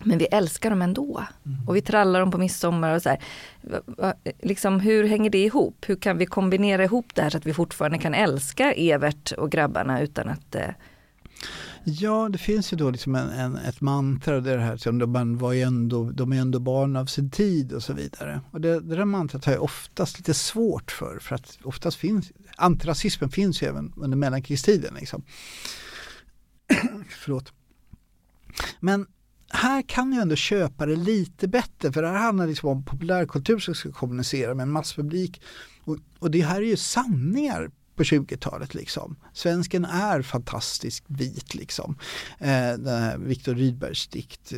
Men 0.05 0.19
vi 0.19 0.25
älskar 0.25 0.71
dem 0.71 0.83
ändå. 0.83 1.25
Mm. 1.47 1.69
Och 1.69 1.77
vi 1.77 1.81
trallar 1.81 2.21
dem 2.21 2.31
på 2.31 2.39
midsommar 2.39 2.95
och 2.95 3.03
så 3.03 3.09
här. 3.09 3.19
Liksom, 4.43 4.81
hur 4.81 5.09
hänger 5.09 5.31
det 5.31 5.45
ihop? 5.45 5.85
Hur 5.89 5.97
kan 5.97 6.19
vi 6.19 6.27
kombinera 6.27 6.85
ihop 6.85 7.15
det 7.15 7.23
här 7.23 7.31
så 7.31 7.37
att 7.37 7.47
vi 7.47 7.55
fortfarande 7.55 7.99
kan 7.99 8.15
älska 8.15 8.73
Evert 8.73 9.33
och 9.33 9.51
grabbarna 9.51 10.01
utan 10.01 10.29
att 10.29 10.55
eh... 10.55 10.71
Ja, 11.85 12.29
det 12.29 12.39
finns 12.39 12.73
ju 12.73 12.77
då 12.77 12.91
liksom 12.91 13.15
en, 13.15 13.29
en, 13.29 13.57
ett 13.57 13.81
mantra, 13.81 14.41
det 14.41 14.59
här 14.59 14.77
som 14.77 14.99
de, 14.99 15.39
var 15.39 15.55
ändå, 15.55 16.11
de 16.11 16.33
är 16.33 16.41
ändå 16.41 16.59
barn 16.59 16.97
av 16.97 17.07
sin 17.07 17.31
tid 17.31 17.73
och 17.73 17.83
så 17.83 17.93
vidare. 17.93 18.41
Och 18.51 18.61
det, 18.61 18.81
det 18.81 18.97
där 18.97 19.05
mantrat 19.05 19.45
har 19.45 19.53
jag 19.53 19.63
oftast 19.63 20.19
lite 20.19 20.35
svårt 20.35 20.91
för, 20.91 21.19
för 21.19 21.35
att 21.35 21.59
oftast 21.65 21.97
finns, 21.97 22.33
antirasismen 22.57 23.31
finns 23.31 23.63
ju 23.63 23.67
även 23.67 23.93
under 23.97 24.17
mellankrigstiden. 24.17 24.95
Liksom. 24.95 25.23
Förlåt. 27.09 27.53
Men 28.81 29.07
här 29.49 29.83
kan 29.83 30.13
jag 30.13 30.23
ändå 30.23 30.37
köpa 30.37 30.87
det 30.87 30.97
lite 30.97 31.49
bättre 31.49 31.93
för 31.93 32.03
det 32.03 32.09
här 32.09 32.19
handlar 32.19 32.47
liksom 32.47 32.69
om 32.69 32.85
populärkultur 32.85 33.59
som 33.59 33.75
ska 33.75 33.93
kommunicera 33.93 34.55
med 34.55 34.63
en 34.63 34.73
masspublik. 34.73 35.43
Och, 35.85 35.99
och 36.19 36.31
det 36.31 36.41
här 36.41 36.57
är 36.57 36.67
ju 36.67 36.77
sanningar 36.77 37.71
på 37.97 38.03
20-talet. 38.03 38.75
Liksom. 38.75 39.17
Svensken 39.33 39.85
är 39.85 40.23
fantastiskt 40.23 41.05
vit. 41.07 41.55
Liksom. 41.55 41.97
Eh, 42.39 43.19
Viktor 43.19 43.55
Rydbergs 43.55 44.07
dikt 44.07 44.53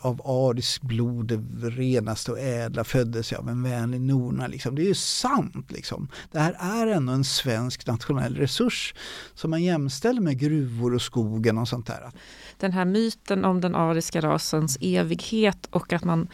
av 0.00 0.20
arisk 0.24 0.82
blod, 0.82 1.26
det 1.26 1.70
renaste 1.70 2.32
och 2.32 2.38
ädla 2.38 2.84
föddes 2.84 3.32
jag 3.32 3.40
av 3.40 3.48
en 3.48 3.62
vänlig 3.62 4.00
nona. 4.00 4.46
Liksom. 4.46 4.74
Det 4.74 4.82
är 4.82 4.86
ju 4.86 4.94
sant. 4.94 5.70
Liksom. 5.70 6.08
Det 6.32 6.38
här 6.38 6.56
är 6.60 6.86
ändå 6.86 7.12
en 7.12 7.24
svensk 7.24 7.86
nationell 7.86 8.36
resurs 8.36 8.94
som 9.34 9.50
man 9.50 9.62
jämställer 9.62 10.20
med 10.20 10.38
gruvor 10.38 10.94
och 10.94 11.02
skogen 11.02 11.58
och 11.58 11.68
sånt 11.68 11.86
där. 11.86 12.10
Den 12.58 12.72
här 12.72 12.84
myten 12.84 13.44
om 13.44 13.60
den 13.60 13.74
ariska 13.74 14.20
rasens 14.20 14.78
evighet 14.80 15.66
och 15.70 15.92
att 15.92 16.04
man 16.04 16.28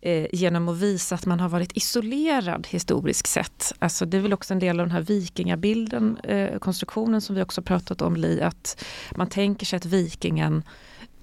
eh, 0.00 0.26
genom 0.32 0.68
att 0.68 0.76
visa 0.76 1.14
att 1.14 1.26
man 1.26 1.40
har 1.40 1.48
varit 1.48 1.76
isolerad 1.76 2.66
historiskt 2.70 3.26
sett. 3.26 3.72
Alltså 3.78 4.06
det 4.06 4.16
är 4.16 4.20
väl 4.20 4.32
också 4.32 4.54
en 4.54 4.60
del 4.60 4.80
av 4.80 4.86
den 4.86 4.94
här 4.94 5.02
vikingabilden, 5.02 6.18
eh, 6.24 6.58
konstruktionen 6.58 7.20
som 7.20 7.36
vi 7.36 7.42
också 7.42 7.62
pratat 7.62 8.02
om 8.02 8.16
Li, 8.16 8.40
att 8.42 8.84
man 9.16 9.28
tänker 9.28 9.66
sig 9.66 9.76
att 9.76 9.86
vikingen 9.86 10.62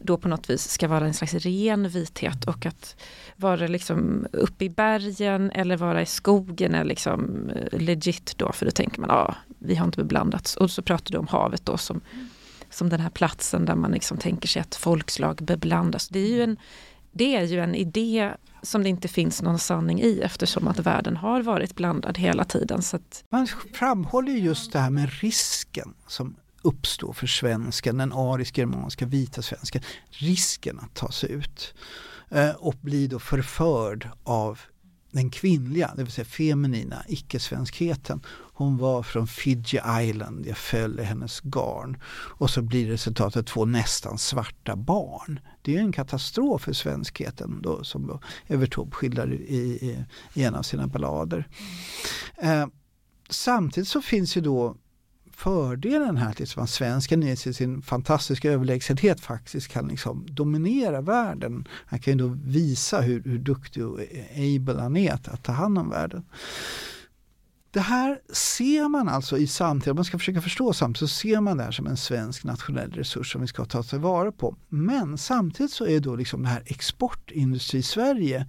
då 0.05 0.17
på 0.17 0.27
något 0.27 0.49
vis 0.49 0.69
ska 0.69 0.88
vara 0.88 1.05
en 1.05 1.13
slags 1.13 1.33
ren 1.33 1.89
vithet 1.89 2.45
och 2.45 2.65
att 2.65 2.95
vara 3.35 3.67
liksom 3.67 4.27
uppe 4.31 4.65
i 4.65 4.69
bergen 4.69 5.51
eller 5.51 5.77
vara 5.77 6.01
i 6.01 6.05
skogen 6.05 6.75
är 6.75 6.83
liksom 6.83 7.49
eh, 7.49 7.79
legit 7.79 8.38
då 8.38 8.51
för 8.51 8.65
då 8.65 8.71
tänker 8.71 9.01
man 9.01 9.09
ja, 9.09 9.15
ah, 9.15 9.35
vi 9.59 9.75
har 9.75 9.85
inte 9.85 9.97
beblandats. 9.97 10.55
Och 10.55 10.71
så 10.71 10.81
pratar 10.81 11.11
du 11.11 11.17
om 11.17 11.27
havet 11.27 11.65
då 11.65 11.77
som, 11.77 12.01
som 12.69 12.89
den 12.89 12.99
här 12.99 13.09
platsen 13.09 13.65
där 13.65 13.75
man 13.75 13.91
liksom 13.91 14.17
tänker 14.17 14.47
sig 14.47 14.61
att 14.61 14.75
folkslag 14.75 15.35
beblandas. 15.35 16.07
Det 16.07 16.19
är 16.19 16.27
ju 16.27 16.43
en, 16.43 16.57
det 17.17 17.36
är 17.36 17.43
ju 17.43 17.60
en 17.60 17.75
idé 17.75 18.34
som 18.62 18.84
det 18.84 18.89
inte 18.89 19.08
finns 19.08 19.41
någon 19.41 19.60
sanning 19.60 20.01
i 20.01 20.19
eftersom 20.19 20.67
att 20.67 20.80
världen 20.80 21.17
har 21.17 21.41
varit 21.41 21.75
blandad 21.75 22.17
hela 22.17 22.43
tiden. 22.43 22.82
Så 22.82 22.95
att... 22.95 23.23
Man 23.30 23.47
framhåller 23.73 24.32
just 24.32 24.73
det 24.73 24.80
här 24.80 24.89
med 24.89 25.19
risken 25.19 25.93
som 26.08 26.36
uppstår 26.62 27.13
för 27.13 27.28
svensken, 27.28 27.97
den 27.97 28.13
arisk-germanska 28.13 29.06
vita 29.06 29.41
svensken. 29.41 29.82
Risken 30.10 30.80
att 30.80 30.93
ta 30.93 31.12
sig 31.12 31.32
ut 31.32 31.73
eh, 32.30 32.49
och 32.49 32.75
bli 32.82 33.08
då 33.08 33.19
förförd 33.19 34.10
av 34.23 34.60
den 35.15 35.30
kvinnliga, 35.30 35.93
det 35.95 36.04
vill 36.04 36.12
säga 36.12 36.25
feminina 36.25 37.04
icke-svenskheten. 37.08 38.21
Hon 38.54 38.78
var 38.78 39.04
från 39.04 39.28
Fiji 39.28 39.80
Island, 40.01 40.45
jag 40.45 40.58
föll 40.58 40.99
i 40.99 41.04
hennes 41.04 41.41
garn. 41.41 41.97
Och 42.12 42.49
så 42.49 42.62
blir 42.62 42.88
resultatet 42.88 43.47
två 43.47 43.65
nästan 43.65 44.17
svarta 44.17 44.75
barn. 44.75 45.39
Det 45.62 45.75
är 45.75 45.80
en 45.80 45.91
katastrof 45.91 46.62
för 46.62 46.73
svenskheten 46.73 47.62
då, 47.62 47.84
som 47.84 48.08
då 48.08 48.19
Evert 48.47 48.73
Taube 48.75 48.91
skildrar 48.91 49.34
i, 49.34 49.36
i, 49.36 50.06
i, 50.34 50.43
en 50.43 50.56
av 50.56 50.63
sina 50.63 50.88
ballader. 50.88 51.47
Eh, 52.38 52.67
samtidigt 53.30 53.89
så 53.89 54.01
finns 54.01 54.38
ju 54.38 54.41
då 54.41 54.75
fördelen 55.36 56.17
här 56.17 56.60
att 56.62 56.69
svensken 56.69 57.24
i 57.24 57.36
sin 57.36 57.82
fantastiska 57.82 58.52
överlägsenhet 58.52 59.21
faktiskt 59.21 59.67
kan 59.67 59.88
liksom 59.88 60.26
dominera 60.30 61.02
världen. 61.02 61.67
Han 61.86 62.00
kan 62.00 62.13
ju 62.13 62.19
då 62.19 62.38
visa 62.43 63.02
hur, 63.02 63.24
hur 63.24 63.39
duktig 63.39 63.86
och 63.86 64.00
able 64.36 64.82
han 64.82 64.98
är 64.98 65.13
att, 65.13 65.28
att 65.28 65.43
ta 65.43 65.52
hand 65.52 65.78
om 65.78 65.89
världen. 65.89 66.26
Det 67.71 67.82
här 67.82 68.19
ser 68.34 68.89
man 68.89 69.10
alltså 69.10 69.38
i 69.38 69.48
samtiden, 69.48 69.91
om 69.91 69.95
man 69.95 70.06
ska 70.06 70.17
försöka 70.17 70.41
förstå 70.41 70.74
samtidigt, 70.74 71.10
så 71.10 71.15
ser 71.15 71.41
man 71.41 71.58
det 71.58 71.63
här 71.63 71.71
som 71.71 71.88
en 71.88 71.98
svensk 71.98 72.43
nationell 72.43 72.91
resurs 72.91 73.32
som 73.32 73.41
vi 73.41 73.48
ska 73.48 73.65
ta 73.65 73.84
tillvara 73.84 74.32
på. 74.32 74.56
Men 74.69 75.17
samtidigt 75.17 75.71
så 75.71 75.88
är 75.88 76.00
då 76.00 76.15
liksom 76.15 76.43
det 76.43 76.50
här 76.50 76.63
exportindustri-Sverige, 76.65 78.45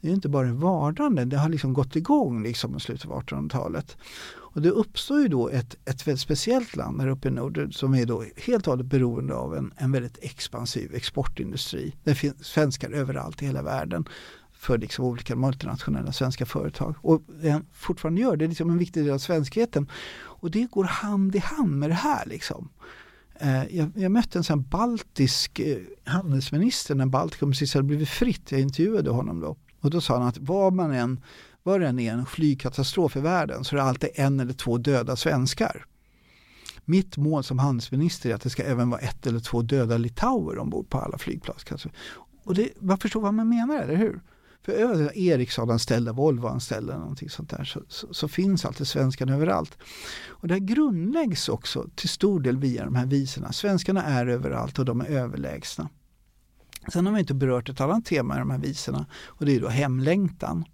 det 0.00 0.08
är 0.08 0.12
inte 0.12 0.28
bara 0.28 0.52
vardande, 0.52 1.24
det 1.24 1.38
har 1.38 1.48
liksom 1.48 1.72
gått 1.72 1.96
igång 1.96 2.42
liksom 2.42 2.76
i 2.76 2.80
slutet 2.80 3.10
av 3.10 3.22
1800-talet. 3.22 3.96
Och 4.52 4.62
det 4.62 4.70
uppstår 4.70 5.20
ju 5.20 5.28
då 5.28 5.48
ett, 5.48 5.76
ett 5.84 6.06
väldigt 6.06 6.20
speciellt 6.20 6.76
land 6.76 7.00
här 7.00 7.08
uppe 7.08 7.28
i 7.28 7.30
Norden 7.30 7.72
som 7.72 7.94
är 7.94 8.06
då 8.06 8.24
helt 8.36 8.66
och 8.66 8.72
hållet 8.72 8.86
beroende 8.86 9.34
av 9.34 9.56
en, 9.56 9.72
en 9.76 9.92
väldigt 9.92 10.18
expansiv 10.20 10.94
exportindustri. 10.94 11.94
Det 12.04 12.14
finns 12.14 12.44
svenskar 12.44 12.90
överallt 12.90 13.42
i 13.42 13.46
hela 13.46 13.62
världen 13.62 14.08
för 14.52 14.78
liksom 14.78 15.04
olika 15.04 15.36
multinationella 15.36 16.12
svenska 16.12 16.46
företag. 16.46 16.94
Och 17.00 17.22
fortfarande 17.72 18.20
gör 18.20 18.36
det 18.36 18.44
är 18.44 18.48
liksom 18.48 18.70
en 18.70 18.78
viktig 18.78 19.04
del 19.04 19.14
av 19.14 19.18
svenskheten. 19.18 19.90
Och 20.14 20.50
det 20.50 20.70
går 20.70 20.84
hand 20.84 21.36
i 21.36 21.38
hand 21.38 21.78
med 21.78 21.90
det 21.90 21.94
här. 21.94 22.26
Liksom. 22.26 22.68
Eh, 23.40 23.76
jag, 23.76 23.90
jag 23.94 24.12
mötte 24.12 24.38
en 24.38 24.44
sån 24.44 24.62
baltisk 24.62 25.58
eh, 25.58 25.78
handelsminister 26.04 26.94
när 26.94 27.06
Baltikum 27.06 27.50
precis 27.50 27.74
hade 27.74 27.86
blivit 27.86 28.08
fritt. 28.08 28.52
Jag 28.52 28.60
intervjuade 28.60 29.10
honom 29.10 29.40
då. 29.40 29.56
Och 29.80 29.90
då 29.90 30.00
sa 30.00 30.18
han 30.18 30.28
att 30.28 30.38
vad 30.38 30.72
man 30.72 30.92
än 30.92 31.20
vad 31.68 31.80
det 31.80 31.88
än 31.88 31.98
är 31.98 32.12
en 32.12 32.26
flygkatastrof 32.26 33.16
i 33.16 33.20
världen 33.20 33.64
så 33.64 33.76
är 33.76 33.80
det 33.80 33.84
alltid 33.84 34.10
en 34.14 34.40
eller 34.40 34.52
två 34.52 34.78
döda 34.78 35.16
svenskar. 35.16 35.86
Mitt 36.84 37.16
mål 37.16 37.44
som 37.44 37.58
handelsminister 37.58 38.30
är 38.30 38.34
att 38.34 38.42
det 38.42 38.50
ska 38.50 38.62
även 38.62 38.90
vara 38.90 39.00
ett 39.00 39.26
eller 39.26 39.40
två 39.40 39.62
döda 39.62 39.98
litauer 39.98 40.58
ombord 40.58 40.88
på 40.90 40.98
alla 40.98 41.18
flygplatser. 41.18 41.92
Och 42.44 42.54
det, 42.54 42.68
man 42.80 42.98
förstår 42.98 43.20
vad 43.20 43.34
man 43.34 43.48
menar, 43.48 43.82
eller 43.82 43.96
hur? 43.96 44.20
För 44.62 45.18
Ericsson-anställda, 45.18 46.12
Volvo-anställda 46.12 46.98
någonting 46.98 47.30
sånt 47.30 47.50
där 47.50 47.64
så, 47.64 47.82
så, 47.88 48.14
så, 48.14 48.28
finns 48.28 48.64
alltid 48.64 48.86
svenskarna 48.86 49.34
överallt. 49.34 49.78
Och 50.28 50.48
det 50.48 50.54
här 50.54 50.60
grundläggs 50.60 51.48
också 51.48 51.88
till 51.94 52.08
stor 52.08 52.40
del 52.40 52.56
via 52.56 52.84
de 52.84 52.94
här 52.94 53.06
visorna. 53.06 53.52
Svenskarna 53.52 54.02
är 54.02 54.26
överallt 54.26 54.78
och 54.78 54.84
de 54.84 55.00
är 55.00 55.06
överlägsna. 55.06 55.88
Sen 56.92 57.06
har 57.06 57.12
vi 57.12 57.20
inte 57.20 57.34
berört 57.34 57.68
ett 57.68 57.80
annat 57.80 58.04
tema 58.04 58.36
i 58.36 58.38
de 58.38 58.50
här 58.50 58.58
visorna 58.58 59.06
och 59.26 59.46
det 59.46 59.56
är 59.56 59.60
då 59.60 59.68
hemlängtan. 59.68 60.64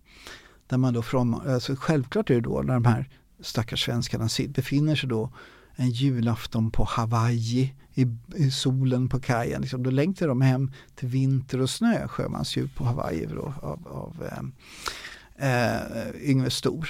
Där 0.67 0.77
man 0.77 0.95
då 0.95 1.03
från, 1.03 1.49
alltså 1.49 1.77
självklart 1.79 2.31
är 2.31 2.35
det 2.35 2.41
då 2.41 2.63
när 2.63 2.75
de 2.75 2.85
här 2.85 3.09
stackars 3.41 3.85
svenskarna 3.85 4.29
befinner 4.49 4.97
sig 4.97 5.09
då 5.09 5.31
en 5.77 5.91
julafton 5.91 6.71
på 6.71 6.85
Hawaii 6.85 7.75
i, 7.95 8.07
i 8.37 8.51
solen 8.51 9.09
på 9.09 9.21
kajen. 9.21 9.61
Liksom, 9.61 9.83
då 9.83 9.91
längtar 9.91 10.29
de 10.29 10.41
hem 10.41 10.73
till 10.95 11.09
vinter 11.09 11.61
och 11.61 11.71
snö, 11.71 12.09
sjömansdjup 12.09 12.75
på 12.75 12.85
Hawaii 12.85 13.27
då, 13.27 13.55
av, 13.63 13.89
av 13.89 14.29
ehm, 14.33 14.53
eh, 15.37 16.31
Yngve 16.31 16.51
Stor, 16.51 16.89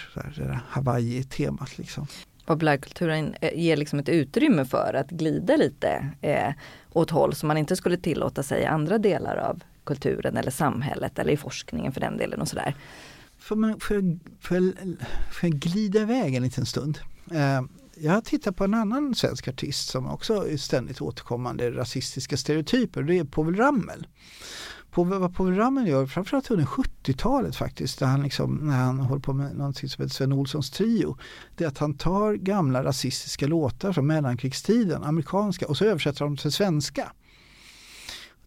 Hawaii-temat. 0.69 1.79
Liksom. 1.79 2.07
Populärkulturen 2.47 3.35
eh, 3.41 3.59
ger 3.59 3.77
liksom 3.77 3.99
ett 3.99 4.09
utrymme 4.09 4.65
för 4.65 4.95
att 4.95 5.11
glida 5.11 5.57
lite 5.57 6.11
eh, 6.21 6.53
åt 6.93 7.11
håll 7.11 7.35
som 7.35 7.47
man 7.47 7.57
inte 7.57 7.77
skulle 7.77 7.97
tillåta 7.97 8.43
sig 8.43 8.63
i 8.63 8.67
andra 8.67 8.99
delar 8.99 9.37
av 9.37 9.63
kulturen 9.85 10.37
eller 10.37 10.51
samhället 10.51 11.19
eller 11.19 11.33
i 11.33 11.37
forskningen 11.37 11.93
för 11.93 12.01
den 12.01 12.17
delen 12.17 12.41
och 12.41 12.49
sådär. 12.49 12.75
Får, 13.45 13.57
man, 13.57 13.81
får, 13.81 13.97
jag, 13.97 14.19
får, 14.41 14.57
jag, 14.57 14.75
får 15.33 15.49
jag 15.49 15.53
glida 15.53 16.01
iväg 16.01 16.35
en 16.35 16.43
liten 16.43 16.67
stund? 16.67 16.99
Eh, 17.31 17.63
jag 17.97 18.13
har 18.13 18.21
tittat 18.21 18.57
på 18.57 18.65
en 18.65 18.75
annan 18.75 19.15
svensk 19.15 19.49
artist 19.49 19.89
som 19.89 20.07
också 20.07 20.49
är 20.49 20.57
ständigt 20.57 21.01
återkommande 21.01 21.71
rasistiska 21.71 22.37
stereotyper. 22.37 23.03
Det 23.03 23.19
är 23.19 23.25
Povel 23.25 23.57
Ramel. 23.57 24.07
på, 24.91 25.05
vad 25.05 25.35
Povel 25.35 25.55
Ramel 25.55 25.89
gör, 25.89 26.07
framförallt 26.07 26.51
under 26.51 26.65
70-talet 26.65 27.57
faktiskt, 27.57 27.99
där 27.99 28.07
han 28.07 28.23
liksom, 28.23 28.55
när 28.55 28.77
han 28.77 29.01
håller 29.01 29.23
på 29.23 29.33
med 29.33 29.57
någonting 29.57 29.89
som 29.89 30.03
heter 30.03 30.15
Sven 30.15 30.33
Olssons 30.33 30.71
trio, 30.71 31.17
det 31.57 31.65
är 31.65 31.69
att 31.69 31.79
han 31.79 31.95
tar 31.95 32.35
gamla 32.35 32.85
rasistiska 32.85 33.47
låtar 33.47 33.93
från 33.93 34.07
mellankrigstiden, 34.07 35.03
amerikanska, 35.03 35.67
och 35.67 35.77
så 35.77 35.85
översätter 35.85 36.25
de 36.25 36.37
till 36.37 36.53
svenska. 36.53 37.13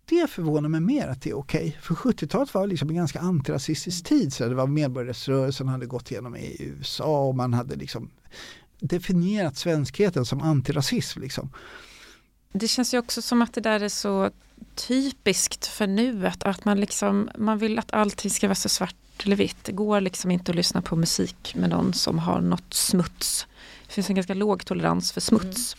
Det 0.10 0.30
förvånar 0.30 0.70
mig 0.70 0.82
mer 0.82 1.08
att 1.08 1.22
det 1.22 1.30
är 1.30 1.38
okej. 1.38 1.68
Okay. 1.68 1.82
För 1.82 1.96
70-talet 1.96 2.54
var 2.54 2.68
liksom 2.68 2.90
en 2.90 2.96
ganska 2.96 3.20
antirasistisk 3.20 4.06
tid. 4.06 4.34
Så 4.34 4.46
det 4.46 4.56
var 4.56 4.68
medborgarrättsrörelsen 4.68 5.68
hade 5.68 5.86
gått 5.86 6.12
igenom 6.12 6.36
i 6.36 6.56
USA 6.60 7.28
och 7.28 7.36
man 7.36 7.54
hade 7.54 7.76
liksom 7.76 8.10
definierat 8.80 9.58
svenskheten 9.58 10.26
som 10.26 10.42
antirasism. 10.42 11.22
Liksom. 11.22 11.50
Det 12.52 12.68
känns 12.68 12.94
ju 12.94 12.98
också 12.98 13.22
som 13.22 13.42
att 13.42 13.54
det 13.54 13.62
där 13.62 13.80
är 13.80 13.90
så 13.90 14.32
typiskt 14.76 15.68
för 15.68 15.88
nuet. 15.88 16.44
Att 16.44 16.66
man, 16.66 16.80
liksom, 16.80 17.30
man 17.38 17.58
vill 17.58 17.80
att 17.80 17.94
allting 17.94 18.32
ska 18.32 18.48
vara 18.48 18.56
så 18.56 18.70
svart 18.70 18.96
eller 19.24 19.36
vitt. 19.36 19.58
Det 19.64 19.72
går 19.72 20.02
liksom 20.02 20.32
inte 20.32 20.52
att 20.52 20.56
lyssna 20.56 20.82
på 20.82 20.96
musik 20.96 21.56
med 21.56 21.70
någon 21.70 21.94
som 21.94 22.20
har 22.20 22.42
något 22.42 22.74
smuts. 22.74 23.48
Det 23.88 23.94
finns 23.94 24.10
en 24.10 24.16
ganska 24.16 24.34
låg 24.34 24.66
tolerans 24.66 25.12
för 25.12 25.22
smuts. 25.22 25.76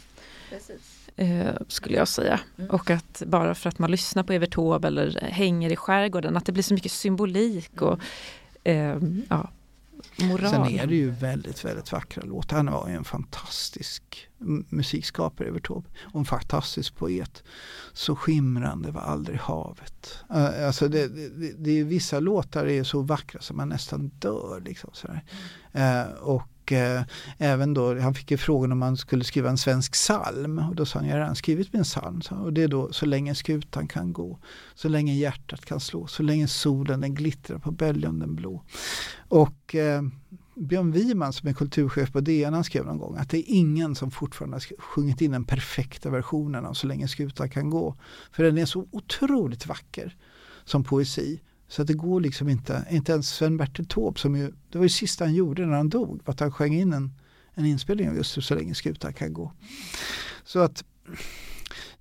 Mm. 0.51 0.79
Eh, 1.19 1.55
skulle 1.69 1.97
jag 1.97 2.09
säga. 2.09 2.41
Mm. 2.59 2.71
Och 2.71 2.91
att 2.91 3.23
bara 3.27 3.55
för 3.55 3.69
att 3.69 3.79
man 3.79 3.91
lyssnar 3.91 4.23
på 4.23 4.33
Evert 4.33 4.55
Taube 4.55 4.89
eller 4.89 5.21
hänger 5.21 5.73
i 5.73 5.77
skärgården, 5.77 6.37
att 6.37 6.47
det 6.47 6.53
blir 6.53 6.63
så 6.63 6.75
mycket 6.75 6.93
symbolik 6.93 7.83
och 7.83 8.01
eh, 8.65 8.99
ja, 9.29 9.51
moral. 10.17 10.51
Sen 10.51 10.65
är 10.65 10.87
det 10.87 10.95
ju 10.95 11.11
väldigt, 11.11 11.65
väldigt 11.65 11.93
vackra 11.93 12.23
låtar. 12.23 12.57
Han 12.57 12.67
var 12.67 12.89
ju 12.89 12.95
en 12.95 13.05
fantastisk 13.05 14.29
musikskapare 14.69 15.49
över 15.49 15.61
Taube 15.61 15.89
och 16.01 16.19
en 16.21 16.25
fantastisk 16.25 16.97
poet. 16.97 17.43
Så 17.93 18.17
skimrande 18.17 18.91
var 18.91 19.01
aldrig 19.01 19.39
havet. 19.39 20.19
Uh, 20.35 20.67
alltså 20.67 20.89
det, 20.89 21.09
det, 21.09 21.53
det, 21.59 21.71
är 21.71 21.85
vissa 21.85 22.21
låtar 22.21 22.67
är 22.67 22.85
så 22.85 23.03
vackra 23.03 23.41
som 23.41 23.57
man 23.57 23.69
nästan 23.69 24.09
dör. 24.09 24.63
Liksom, 24.65 24.91
sådär. 24.93 25.25
Uh, 25.77 26.13
och 26.13 26.49
eh, 26.73 27.03
även 27.39 27.75
då, 27.75 28.01
han 28.01 28.15
fick 28.15 28.31
ju 28.31 28.37
frågan 28.37 28.73
om 28.73 28.83
han 28.83 28.97
skulle 28.97 29.25
skriva 29.25 29.51
en 29.51 29.59
svensk 29.59 29.93
psalm 29.93 30.59
och 30.59 30.77
då 30.77 30.87
sa 30.87 30.99
han, 30.99 31.09
jag 31.09 31.15
har 31.15 31.21
redan 31.21 31.37
skrivit 31.37 31.73
min 31.73 31.83
psalm. 31.83 32.21
Och 32.31 32.53
det 32.53 32.63
är 32.63 32.69
då, 32.69 32.93
så 32.93 33.07
länge 33.07 33.35
skutan 33.35 33.89
kan 33.89 34.13
gå, 34.13 34.39
så 34.75 34.89
länge 34.89 35.15
hjärtat 35.15 35.65
kan 35.65 35.81
slå, 35.81 36.07
så 36.07 36.23
länge 36.23 36.49
solen 36.49 37.01
den 37.01 37.15
glittrar 37.15 37.59
på 37.59 37.71
bälgen 37.71 38.19
den 38.19 38.35
blå. 38.35 38.63
Och 39.29 39.75
eh, 39.75 40.03
Björn 40.55 40.93
Wiman 40.93 41.33
som 41.33 41.49
är 41.49 41.53
kulturchef 41.53 42.13
på 42.13 42.21
DN 42.21 42.55
han 42.55 42.65
skrev 42.65 42.85
någon 42.85 42.99
gång 42.99 43.17
att 43.17 43.31
det 43.31 43.39
är 43.39 43.45
ingen 43.47 43.95
som 43.95 44.11
fortfarande 44.11 44.57
har 44.57 44.81
sjungit 44.81 45.21
in 45.21 45.33
den 45.33 45.45
perfekta 45.45 46.11
versionen 46.11 46.67
av 46.67 46.73
Så 46.73 46.87
länge 46.87 47.09
skutan 47.09 47.51
kan 47.51 47.71
gå. 47.71 47.97
För 48.33 48.43
den 48.43 48.59
är 48.59 48.67
så 48.67 48.89
otroligt 48.91 49.67
vacker 49.67 50.17
som 50.65 50.85
poesi. 50.85 51.41
Så 51.69 51.83
att 51.83 51.89
det 51.89 51.95
går 51.95 52.21
liksom 52.21 52.49
inte, 52.49 52.87
inte 52.91 53.13
ens 53.13 53.29
Sven-Bertil 53.31 53.87
Taube 53.87 54.19
som 54.19 54.37
ju, 54.37 54.53
det 54.71 54.79
var 54.79 54.85
ju 54.85 54.89
sista 54.89 55.25
han 55.25 55.35
gjorde 55.35 55.67
när 55.67 55.77
han 55.77 55.89
dog, 55.89 56.21
att 56.25 56.41
han 56.41 56.53
sjöng 56.53 56.75
in 56.75 56.93
en, 56.93 57.13
en 57.55 57.67
inspelning 57.67 58.09
av 58.09 58.17
just 58.17 58.43
Så 58.43 58.55
länge 58.55 58.75
skutan 58.75 59.13
kan 59.13 59.33
gå. 59.33 59.53
Så 60.45 60.59
att 60.59 60.85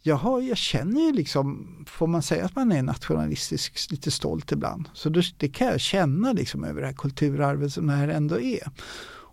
jag, 0.02 0.16
har, 0.16 0.42
jag 0.42 0.58
känner 0.58 1.02
ju 1.02 1.14
liksom, 1.14 1.68
får 1.88 2.08
man 2.08 2.22
säga 2.22 2.46
att 2.46 2.56
man 2.56 2.72
är 2.72 2.84
nationalistisk, 2.84 3.92
lite 3.92 4.12
stolt 4.12 4.52
ibland. 4.52 4.90
Så 4.94 5.10
det, 5.10 5.24
det 5.38 5.50
kan 5.50 5.68
jag 5.68 5.80
känna 5.80 6.34
liksom 6.34 6.64
över 6.64 6.82
det 6.82 6.88
här 6.88 6.94
kulturarvet 6.94 7.74
som 7.74 7.88
det 7.88 7.94
här 7.94 8.08
ändå 8.08 8.40
är. 8.40 8.72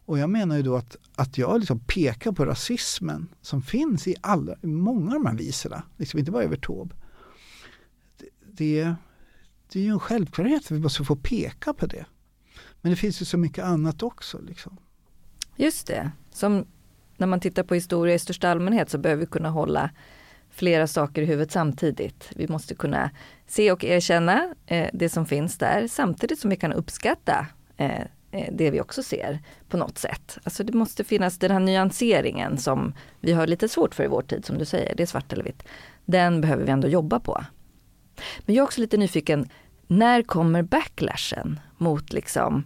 Och 0.06 0.18
jag 0.18 0.30
menar 0.30 0.56
ju 0.56 0.62
då 0.62 0.76
att, 0.76 0.96
att 1.14 1.38
jag 1.38 1.60
liksom 1.60 1.80
pekar 1.80 2.32
på 2.32 2.44
rasismen 2.44 3.28
som 3.40 3.62
finns 3.62 4.08
i, 4.08 4.14
alla, 4.20 4.54
i 4.62 4.66
många 4.66 5.06
av 5.06 5.22
de 5.22 5.26
här 5.26 5.36
visorna, 5.36 5.82
liksom 5.96 6.18
inte 6.18 6.30
bara 6.32 6.44
över 6.44 6.56
Taube. 6.56 6.94
Det, 8.18 8.28
det, 8.52 8.94
det 9.74 9.80
är 9.80 9.84
ju 9.84 9.90
en 9.90 10.00
självklarhet 10.00 10.64
att 10.64 10.70
vi 10.70 10.80
måste 10.80 11.04
få 11.04 11.16
peka 11.16 11.74
på 11.74 11.86
det. 11.86 12.04
Men 12.80 12.90
det 12.90 12.96
finns 12.96 13.22
ju 13.22 13.24
så 13.24 13.38
mycket 13.38 13.64
annat 13.64 14.02
också. 14.02 14.38
Liksom. 14.42 14.76
Just 15.56 15.86
det, 15.86 16.10
som 16.32 16.66
när 17.16 17.26
man 17.26 17.40
tittar 17.40 17.62
på 17.62 17.74
historia 17.74 18.14
i 18.14 18.18
största 18.18 18.48
allmänhet 18.48 18.90
så 18.90 18.98
behöver 18.98 19.20
vi 19.20 19.26
kunna 19.26 19.50
hålla 19.50 19.90
flera 20.50 20.86
saker 20.86 21.22
i 21.22 21.24
huvudet 21.24 21.52
samtidigt. 21.52 22.30
Vi 22.36 22.48
måste 22.48 22.74
kunna 22.74 23.10
se 23.46 23.72
och 23.72 23.84
erkänna 23.84 24.54
eh, 24.66 24.90
det 24.92 25.08
som 25.08 25.26
finns 25.26 25.58
där 25.58 25.88
samtidigt 25.88 26.38
som 26.38 26.50
vi 26.50 26.56
kan 26.56 26.72
uppskatta 26.72 27.46
eh, 27.76 28.00
eh 28.30 28.48
det 28.52 28.70
vi 28.70 28.80
också 28.80 29.02
ser 29.02 29.38
på 29.68 29.76
något 29.76 29.98
sätt. 29.98 30.38
Alltså 30.44 30.64
det 30.64 30.72
måste 30.72 31.04
finnas 31.04 31.38
den 31.38 31.50
här 31.50 31.60
nyanseringen 31.60 32.58
som 32.58 32.94
vi 33.20 33.32
har 33.32 33.46
lite 33.46 33.68
svårt 33.68 33.94
för 33.94 34.04
i 34.04 34.08
vår 34.08 34.22
tid, 34.22 34.44
som 34.44 34.58
du 34.58 34.64
säger, 34.64 34.94
det 34.96 35.02
är 35.02 35.06
svart 35.06 35.32
eller 35.32 35.44
vitt. 35.44 35.62
Den 36.04 36.40
behöver 36.40 36.64
vi 36.64 36.70
ändå 36.70 36.88
jobba 36.88 37.20
på. 37.20 37.44
Men 38.40 38.54
jag 38.54 38.62
är 38.62 38.66
också 38.66 38.80
lite 38.80 38.96
nyfiken, 38.96 39.48
när 39.86 40.22
kommer 40.22 40.62
backlashen 40.62 41.60
mot 41.78 42.12
liksom 42.12 42.64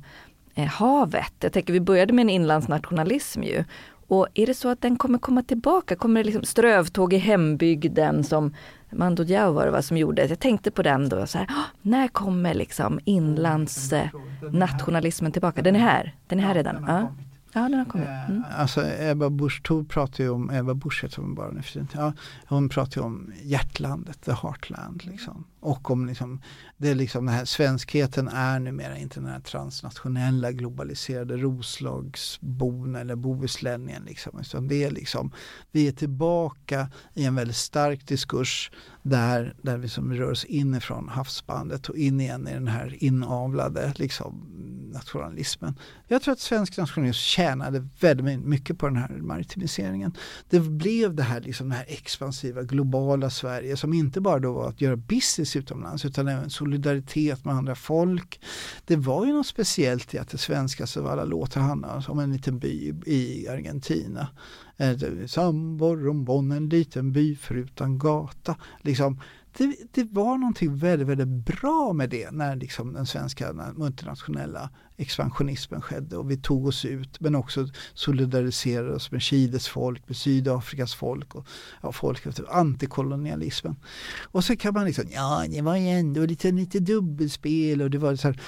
eh, 0.54 0.66
havet? 0.66 1.32
Jag 1.40 1.52
tänker 1.52 1.72
vi 1.72 1.80
började 1.80 2.12
med 2.12 2.22
en 2.22 2.30
inlandsnationalism 2.30 3.42
ju. 3.42 3.64
Och 4.08 4.28
är 4.34 4.46
det 4.46 4.54
så 4.54 4.68
att 4.68 4.80
den 4.80 4.96
kommer 4.96 5.18
komma 5.18 5.42
tillbaka? 5.42 5.96
Kommer 5.96 6.20
det 6.20 6.24
liksom 6.24 6.44
strövtåg 6.44 7.12
i 7.12 7.18
hembygden 7.18 8.24
som 8.24 8.54
Mando 8.90 9.24
Diao 9.24 9.52
var 9.52 9.64
det 9.64 9.70
va, 9.70 9.82
som 9.82 9.96
gjorde? 9.96 10.26
Jag 10.26 10.38
tänkte 10.38 10.70
på 10.70 10.82
den 10.82 11.08
då, 11.08 11.26
så 11.26 11.38
här, 11.38 11.50
när 11.82 12.08
kommer 12.08 12.54
liksom 12.54 13.00
inlandsnationalismen 13.04 15.32
tillbaka? 15.32 15.62
Den 15.62 15.76
är 15.76 15.80
här, 15.80 16.14
den 16.26 16.40
är 16.40 16.42
här 16.42 16.54
redan. 16.54 16.84
Ja. 16.86 17.08
Ja, 17.52 17.60
den 17.60 17.74
har 17.74 17.84
kommit. 17.84 18.08
Eh, 18.08 18.30
mm. 18.30 18.44
Alltså 18.56 18.84
Ebba 18.98 19.30
Busch 19.30 19.62
Thor 19.62 19.84
pratar 19.84 20.24
ju 20.24 20.30
om, 20.30 20.50
Ebba 20.50 20.74
Busch 20.74 21.04
heter 21.04 21.22
hon 21.22 21.34
bara 21.34 21.50
nu 21.50 21.62
för 21.62 21.86
ja, 21.94 22.12
Hon 22.46 22.68
pratar 22.68 23.00
ju 23.00 23.06
om 23.06 23.32
hjärtlandet, 23.42 24.22
the 24.22 24.32
heartland 24.32 25.04
liksom. 25.04 25.44
Och 25.60 25.90
om 25.90 26.06
liksom, 26.06 26.40
det 26.76 26.88
är 26.88 26.94
liksom 26.94 27.26
den 27.26 27.34
här 27.34 27.44
svenskheten 27.44 28.28
är 28.28 28.58
numera 28.58 28.98
inte 28.98 29.20
den 29.20 29.28
här 29.28 29.40
transnationella 29.40 30.52
globaliserade 30.52 31.36
Roslagsbon 31.36 32.94
eller 32.94 33.16
bohuslänningen 33.16 34.02
liksom. 34.04 34.40
Utan 34.40 34.68
det 34.68 34.84
är 34.84 34.90
liksom, 34.90 35.32
vi 35.70 35.88
är 35.88 35.92
tillbaka 35.92 36.90
i 37.14 37.24
en 37.24 37.34
väldigt 37.34 37.56
stark 37.56 38.06
diskurs 38.06 38.70
där, 39.02 39.54
där 39.62 39.78
vi 39.78 39.88
som 39.88 40.14
rör 40.14 40.30
oss 40.30 40.44
inifrån 40.44 41.08
havsbandet 41.08 41.88
och 41.88 41.96
in 41.96 42.20
igen 42.20 42.48
i 42.48 42.52
den 42.52 42.68
här 42.68 42.96
inavlade 43.04 43.92
liksom, 43.96 44.46
nationalismen. 44.92 45.74
Jag 46.08 46.22
tror 46.22 46.32
att 46.32 46.40
svensk 46.40 46.76
nationalism 46.76 47.18
tjänade 47.18 47.88
väldigt 48.00 48.40
mycket 48.44 48.78
på 48.78 48.86
den 48.86 48.96
här 48.96 49.08
maritimiseringen. 49.08 50.12
Det 50.50 50.60
blev 50.60 51.14
det 51.14 51.22
här, 51.22 51.40
liksom, 51.40 51.68
det 51.68 51.74
här 51.74 51.84
expansiva 51.88 52.62
globala 52.62 53.30
Sverige 53.30 53.76
som 53.76 53.92
inte 53.92 54.20
bara 54.20 54.38
då 54.38 54.52
var 54.52 54.68
att 54.68 54.80
göra 54.80 54.96
business 54.96 55.47
utomlands 55.56 56.04
utan 56.04 56.28
även 56.28 56.50
solidaritet 56.50 57.44
med 57.44 57.54
andra 57.54 57.74
folk. 57.74 58.40
Det 58.84 58.96
var 58.96 59.26
ju 59.26 59.32
något 59.32 59.46
speciellt 59.46 60.14
i 60.14 60.18
att 60.18 60.28
det 60.28 60.38
svenska 60.38 60.86
alla 60.96 61.24
låtar 61.24 61.60
handlar 61.60 62.10
om 62.10 62.18
en 62.18 62.32
liten 62.32 62.58
by 62.58 62.94
i 63.06 63.48
Argentina. 63.48 64.28
Eh, 64.76 65.26
Samborrombon, 65.26 66.52
en 66.52 66.68
liten 66.68 67.12
by 67.12 67.36
förutan 67.36 67.98
gata. 67.98 68.56
Liksom, 68.82 69.20
det, 69.56 69.76
det, 69.90 70.04
var 70.04 70.38
någonting 70.38 70.76
väldigt, 70.76 71.08
väldigt 71.08 71.28
bra 71.28 71.92
med 71.92 72.10
det 72.10 72.30
när 72.30 72.56
liksom 72.56 72.92
den 72.92 73.06
svenska 73.06 73.52
multinationella 73.76 74.70
expansionismen 74.96 75.82
skedde 75.82 76.16
och 76.16 76.30
vi 76.30 76.36
tog 76.36 76.66
oss 76.66 76.84
ut 76.84 77.20
men 77.20 77.34
också 77.34 77.68
solidariserade 77.94 78.94
oss 78.94 79.10
med 79.12 79.22
Chiles 79.22 79.68
folk, 79.68 80.08
med 80.08 80.16
Sydafrikas 80.16 80.94
folk 80.94 81.34
och 81.34 81.46
ja, 81.82 81.92
folk 81.92 82.26
efter 82.26 82.54
antikolonialismen. 82.54 83.76
Och 84.22 84.44
så 84.44 84.56
kan 84.56 84.74
man 84.74 84.86
liksom, 84.86 85.04
ja 85.10 85.44
det 85.50 85.62
var 85.62 85.76
ju 85.76 85.88
ändå 85.88 86.26
lite, 86.26 86.50
lite 86.50 86.80
dubbelspel 86.80 87.82
och 87.82 87.90
det 87.90 87.98
var 87.98 88.16
så 88.16 88.28
här, 88.28 88.40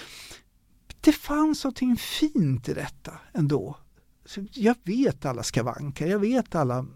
det 1.00 1.12
fanns 1.12 1.64
någonting 1.64 1.96
fint 1.96 2.68
i 2.68 2.74
detta 2.74 3.12
ändå. 3.32 3.76
Så 4.24 4.46
jag 4.52 4.76
vet 4.84 5.24
alla 5.24 5.42
skavanker, 5.42 6.06
jag 6.06 6.18
vet 6.18 6.54
alla 6.54 6.86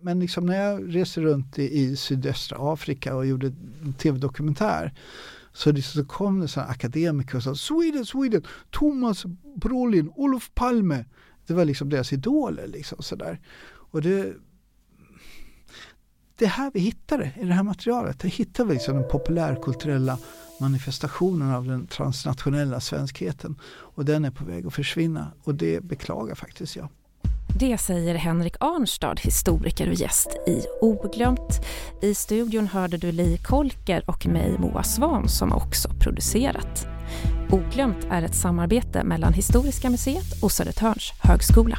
men 0.00 0.20
liksom 0.20 0.46
när 0.46 0.64
jag 0.64 0.94
reser 0.94 1.22
runt 1.22 1.58
i, 1.58 1.80
i 1.80 1.96
sydöstra 1.96 2.72
Afrika 2.72 3.16
och 3.16 3.26
gjorde 3.26 3.46
en 3.82 3.92
tv-dokumentär 3.92 4.94
så, 5.52 5.72
det, 5.72 5.82
så 5.82 6.04
kom 6.04 6.40
det 6.40 6.48
sådana 6.48 6.70
akademiker 6.70 7.36
och 7.36 7.42
sa 7.42 7.54
Sweden, 7.54 8.06
Sweden, 8.06 8.42
Thomas 8.70 9.24
Brolin, 9.56 10.12
Olof 10.14 10.50
Palme. 10.54 11.04
Det 11.46 11.54
var 11.54 11.64
liksom 11.64 11.88
deras 11.88 12.12
idoler. 12.12 12.66
Liksom, 12.66 13.02
sådär. 13.02 13.40
Och 13.66 14.02
det, 14.02 14.34
det 16.36 16.46
här 16.46 16.70
vi 16.74 16.80
hittade 16.80 17.32
i 17.40 17.44
det 17.44 17.52
här 17.52 17.62
materialet. 17.62 18.20
Det 18.20 18.28
hittar 18.28 18.64
vi 18.64 18.74
liksom 18.74 18.94
den 18.94 19.08
populärkulturella 19.10 20.18
manifestationen 20.60 21.50
av 21.50 21.66
den 21.66 21.86
transnationella 21.86 22.80
svenskheten. 22.80 23.56
Och 23.66 24.04
den 24.04 24.24
är 24.24 24.30
på 24.30 24.44
väg 24.44 24.66
att 24.66 24.74
försvinna 24.74 25.32
och 25.42 25.54
det 25.54 25.84
beklagar 25.84 26.34
faktiskt 26.34 26.76
jag. 26.76 26.88
Det 27.58 27.78
säger 27.78 28.14
Henrik 28.14 28.54
Arnstad, 28.60 29.14
historiker 29.20 29.88
och 29.88 29.94
gäst 29.94 30.28
i 30.46 30.62
Oglömt. 30.80 31.60
I 32.02 32.14
studion 32.14 32.66
hörde 32.66 32.96
du 32.96 33.12
Li 33.12 33.38
Kolker 33.38 34.02
och 34.06 34.26
mig, 34.26 34.58
Moa 34.58 34.82
Svan, 34.82 35.28
som 35.28 35.52
också 35.52 35.88
producerat. 36.00 36.86
Oglömt 37.50 38.06
är 38.10 38.22
ett 38.22 38.34
samarbete 38.34 39.04
mellan 39.04 39.32
Historiska 39.32 39.90
museet 39.90 40.42
och 40.42 40.52
Södertörns 40.52 41.12
högskola. 41.22 41.78